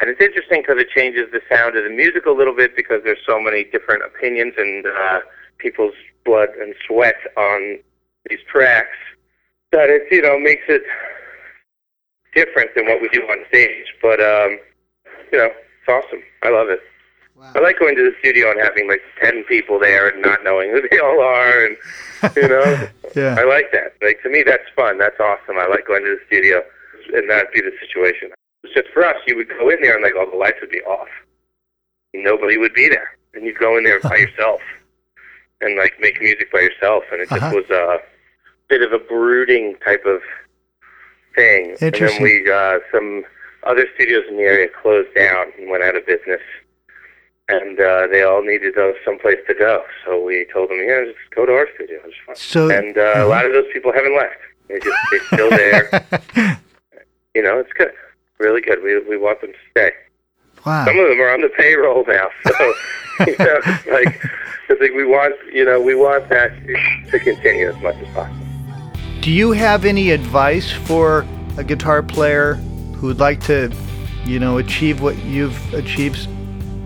And 0.00 0.10
it's 0.10 0.20
interesting 0.20 0.62
because 0.62 0.80
it 0.80 0.88
changes 0.90 1.30
the 1.32 1.40
sound 1.54 1.76
of 1.76 1.84
the 1.84 1.90
music 1.90 2.26
a 2.26 2.30
little 2.30 2.54
bit 2.56 2.74
because 2.74 3.02
there's 3.04 3.22
so 3.26 3.40
many 3.40 3.64
different 3.64 4.02
opinions 4.02 4.54
and 4.56 4.86
uh, 4.86 5.20
people's 5.58 5.94
blood 6.24 6.48
and 6.60 6.74
sweat 6.86 7.16
on 7.36 7.78
these 8.28 8.40
tracks 8.50 8.96
that 9.72 9.90
it 9.90 10.02
you 10.10 10.22
know 10.22 10.38
makes 10.38 10.62
it 10.68 10.82
different 12.34 12.70
than 12.74 12.86
what 12.86 13.00
we 13.02 13.08
do 13.10 13.22
on 13.22 13.44
stage. 13.48 13.86
But 14.00 14.20
um, 14.20 14.58
you 15.30 15.38
know, 15.38 15.50
it's 15.50 15.88
awesome. 15.88 16.22
I 16.42 16.50
love 16.50 16.68
it. 16.68 16.80
I 17.54 17.58
like 17.58 17.78
going 17.80 17.96
to 17.96 18.02
the 18.02 18.14
studio 18.20 18.52
and 18.52 18.60
having 18.60 18.88
like 18.88 19.02
ten 19.20 19.44
people 19.44 19.78
there 19.78 20.08
and 20.08 20.22
not 20.22 20.44
knowing 20.44 20.70
who 20.70 20.80
they 20.88 20.98
all 20.98 21.20
are, 21.20 21.66
and 21.66 21.76
you 22.36 22.48
know, 22.48 22.88
Yeah. 23.14 23.36
I 23.38 23.44
like 23.44 23.72
that. 23.72 23.94
Like 24.02 24.22
to 24.22 24.30
me, 24.30 24.42
that's 24.42 24.64
fun. 24.74 24.98
That's 24.98 25.18
awesome. 25.20 25.58
I 25.58 25.66
like 25.66 25.86
going 25.86 26.04
to 26.04 26.16
the 26.16 26.24
studio 26.26 26.62
and 27.12 27.28
that 27.28 27.52
be 27.52 27.60
the 27.60 27.72
situation. 27.80 28.30
Just 28.74 28.88
for 28.94 29.04
us, 29.04 29.16
you 29.26 29.36
would 29.36 29.48
go 29.48 29.68
in 29.70 29.78
there 29.82 29.94
and 29.94 30.02
like 30.02 30.14
all 30.16 30.30
the 30.30 30.36
lights 30.36 30.58
would 30.60 30.70
be 30.70 30.80
off. 30.82 31.08
Nobody 32.14 32.56
would 32.58 32.74
be 32.74 32.88
there, 32.88 33.16
and 33.34 33.44
you'd 33.44 33.58
go 33.58 33.76
in 33.76 33.84
there 33.84 34.00
by 34.00 34.16
yourself 34.24 34.60
and 35.60 35.76
like 35.76 35.94
make 36.00 36.20
music 36.20 36.50
by 36.52 36.60
yourself, 36.60 37.04
and 37.12 37.20
it 37.22 37.28
just 37.28 37.42
Uh-huh. 37.42 37.54
was 37.56 37.70
a 37.70 37.98
bit 38.68 38.82
of 38.82 38.92
a 38.92 38.98
brooding 38.98 39.76
type 39.84 40.04
of 40.06 40.20
thing. 41.34 41.76
And 41.80 41.94
then 41.94 42.22
we 42.22 42.50
uh, 42.50 42.78
some 42.92 43.24
other 43.64 43.86
studios 43.94 44.24
in 44.28 44.36
the 44.36 44.42
area 44.42 44.68
closed 44.82 45.14
down 45.14 45.46
and 45.58 45.70
went 45.70 45.82
out 45.84 45.94
of 45.96 46.04
business 46.06 46.40
and 47.48 47.78
uh, 47.80 48.06
they 48.10 48.22
all 48.22 48.42
needed 48.42 48.76
uh, 48.78 48.92
someplace 49.04 49.38
to 49.46 49.54
go. 49.54 49.84
So 50.06 50.22
we 50.24 50.46
told 50.52 50.70
them, 50.70 50.78
yeah, 50.78 51.04
just 51.04 51.18
go 51.34 51.44
to 51.44 51.52
our 51.52 51.68
studio. 51.74 52.00
It's 52.04 52.16
fine. 52.26 52.36
So- 52.36 52.70
and 52.70 52.96
uh, 52.96 53.14
a 53.16 53.26
lot 53.26 53.44
of 53.46 53.52
those 53.52 53.66
people 53.72 53.92
haven't 53.92 54.16
left. 54.16 54.36
They 54.68 54.78
just 54.78 54.96
they're 55.10 55.24
still 55.26 55.50
there. 55.50 56.06
you 57.34 57.42
know, 57.42 57.58
it's 57.58 57.72
good, 57.74 57.92
really 58.38 58.60
good. 58.60 58.82
We 58.82 58.98
we 59.08 59.16
want 59.16 59.40
them 59.40 59.52
to 59.52 59.58
stay. 59.70 59.92
wow. 60.66 60.84
Some 60.84 60.98
of 60.98 61.08
them 61.08 61.20
are 61.20 61.32
on 61.32 61.40
the 61.40 61.50
payroll 61.50 62.04
now, 62.06 62.28
so 62.46 62.74
you 63.26 63.36
know, 63.38 63.60
like 63.90 64.20
it's 64.68 64.80
like 64.80 64.92
we 64.94 65.04
want 65.04 65.34
you 65.52 65.64
know 65.64 65.80
we 65.80 65.94
want 65.94 66.28
that 66.28 66.52
to 67.10 67.18
continue 67.18 67.68
as 67.68 67.82
much 67.82 67.96
as 67.96 68.14
possible. 68.14 68.46
Do 69.20 69.30
you 69.30 69.52
have 69.52 69.84
any 69.84 70.10
advice 70.10 70.70
for 70.72 71.24
a 71.56 71.64
guitar 71.64 72.02
player 72.02 72.54
who 72.96 73.06
would 73.08 73.20
like 73.20 73.40
to, 73.42 73.72
you 74.24 74.40
know, 74.40 74.58
achieve 74.58 75.00
what 75.00 75.16
you've 75.18 75.74
achieved 75.74 76.28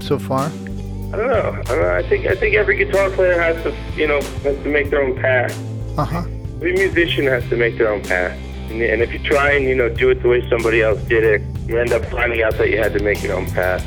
so 0.01 0.19
far? 0.19 0.47
I 0.47 1.17
don't 1.17 1.29
know. 1.29 1.61
I, 1.61 1.63
don't 1.63 1.81
know. 1.81 1.95
I 1.95 2.03
think 2.09 2.27
I 2.27 2.35
think 2.35 2.57
every 2.57 2.77
guitar 2.77 3.09
player 3.11 3.41
has 3.41 3.63
to 3.63 3.75
you 3.97 4.07
know 4.07 4.21
has 4.21 4.57
to 4.63 4.69
make 4.69 4.91
their 4.91 5.03
own 5.03 5.17
path. 5.21 5.57
Uh 5.97 6.05
huh. 6.05 6.25
Every 6.57 6.73
musician 6.73 7.27
has 7.27 7.49
to 7.49 7.57
make 7.57 7.79
their 7.79 7.93
own 7.93 8.03
path. 8.03 8.39
And, 8.71 8.83
and 8.83 9.03
if 9.03 9.13
you 9.13 9.19
try 9.19 9.53
and, 9.53 9.65
you 9.65 9.75
know, 9.75 9.89
do 9.89 10.11
it 10.11 10.23
the 10.23 10.29
way 10.29 10.49
somebody 10.49 10.83
else 10.83 11.01
did 11.05 11.25
it, 11.25 11.43
you 11.67 11.79
end 11.79 11.93
up 11.93 12.05
finding 12.07 12.43
out 12.43 12.55
that 12.59 12.71
you 12.71 12.79
had 12.79 12.93
to 12.95 13.03
make 13.03 13.23
your 13.23 13.37
own 13.37 13.47
path. 13.47 13.83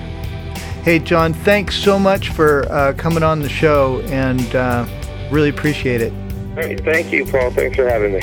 Hey, 0.83 0.99
Jon, 0.99 1.33
thanks 1.33 1.75
so 1.75 1.99
much 1.99 2.29
for 2.29 2.65
uh, 2.71 2.93
coming 2.93 3.21
on 3.21 3.41
the 3.41 3.49
show 3.49 4.01
and 4.07 4.55
uh, 4.55 4.85
really 5.29 5.49
appreciate 5.49 6.01
it. 6.01 6.13
Hey, 6.55 6.75
thank 6.77 7.11
you, 7.11 7.25
Paul. 7.25 7.51
Thanks 7.51 7.75
for 7.75 7.87
having 7.87 8.13
me. 8.13 8.21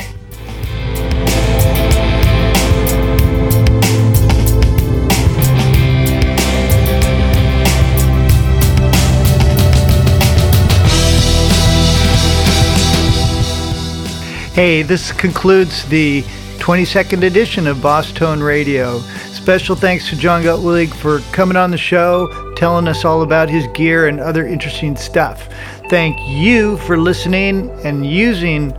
Hey, 14.53 14.81
this 14.81 15.11
concludes 15.11 15.87
the 15.87 16.23
22nd 16.67 17.23
edition 17.23 17.65
of 17.65 17.81
Boss 17.81 18.11
Tone 18.11 18.43
Radio. 18.43 18.99
Special 19.31 19.73
thanks 19.73 20.09
to 20.09 20.17
Jon 20.17 20.43
Gutwillig 20.43 20.93
for 20.93 21.19
coming 21.31 21.55
on 21.55 21.71
the 21.71 21.77
show, 21.77 22.27
telling 22.57 22.89
us 22.89 23.05
all 23.05 23.21
about 23.21 23.49
his 23.49 23.65
gear 23.67 24.09
and 24.09 24.19
other 24.19 24.45
interesting 24.45 24.97
stuff. 24.97 25.47
Thank 25.89 26.19
you 26.27 26.75
for 26.79 26.97
listening 26.97 27.69
and 27.85 28.05
using 28.05 28.73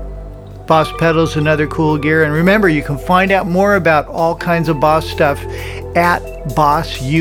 Boss 0.66 0.92
pedals 0.98 1.38
and 1.38 1.48
other 1.48 1.66
cool 1.66 1.96
gear. 1.96 2.24
And 2.24 2.34
remember, 2.34 2.68
you 2.68 2.82
can 2.82 2.98
find 2.98 3.32
out 3.32 3.46
more 3.46 3.76
about 3.76 4.06
all 4.08 4.36
kinds 4.36 4.68
of 4.68 4.78
Boss 4.80 5.08
stuff 5.08 5.42
at 5.96 6.20
bossus.com. 6.54 7.18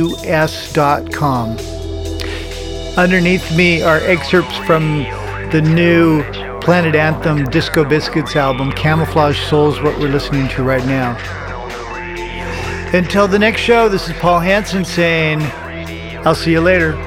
Underneath 2.98 3.56
me 3.56 3.82
are 3.84 4.00
excerpts 4.00 4.58
from 4.58 5.04
the 5.54 5.62
new 5.62 6.24
Planet 6.68 6.96
Anthem 6.96 7.46
Disco 7.46 7.86
Biscuits 7.86 8.36
album, 8.36 8.74
Camouflage 8.74 9.40
Souls, 9.48 9.80
what 9.80 9.98
we're 9.98 10.10
listening 10.10 10.50
to 10.50 10.64
right 10.64 10.86
now. 10.86 11.16
Until 12.92 13.26
the 13.26 13.40
next 13.40 13.62
show, 13.62 13.88
this 13.88 14.10
is 14.10 14.16
Paul 14.18 14.42
Hansen 14.42 14.84
saying, 14.84 15.40
I'll 16.26 16.36
see 16.36 16.52
you 16.52 16.60
later. 16.60 17.07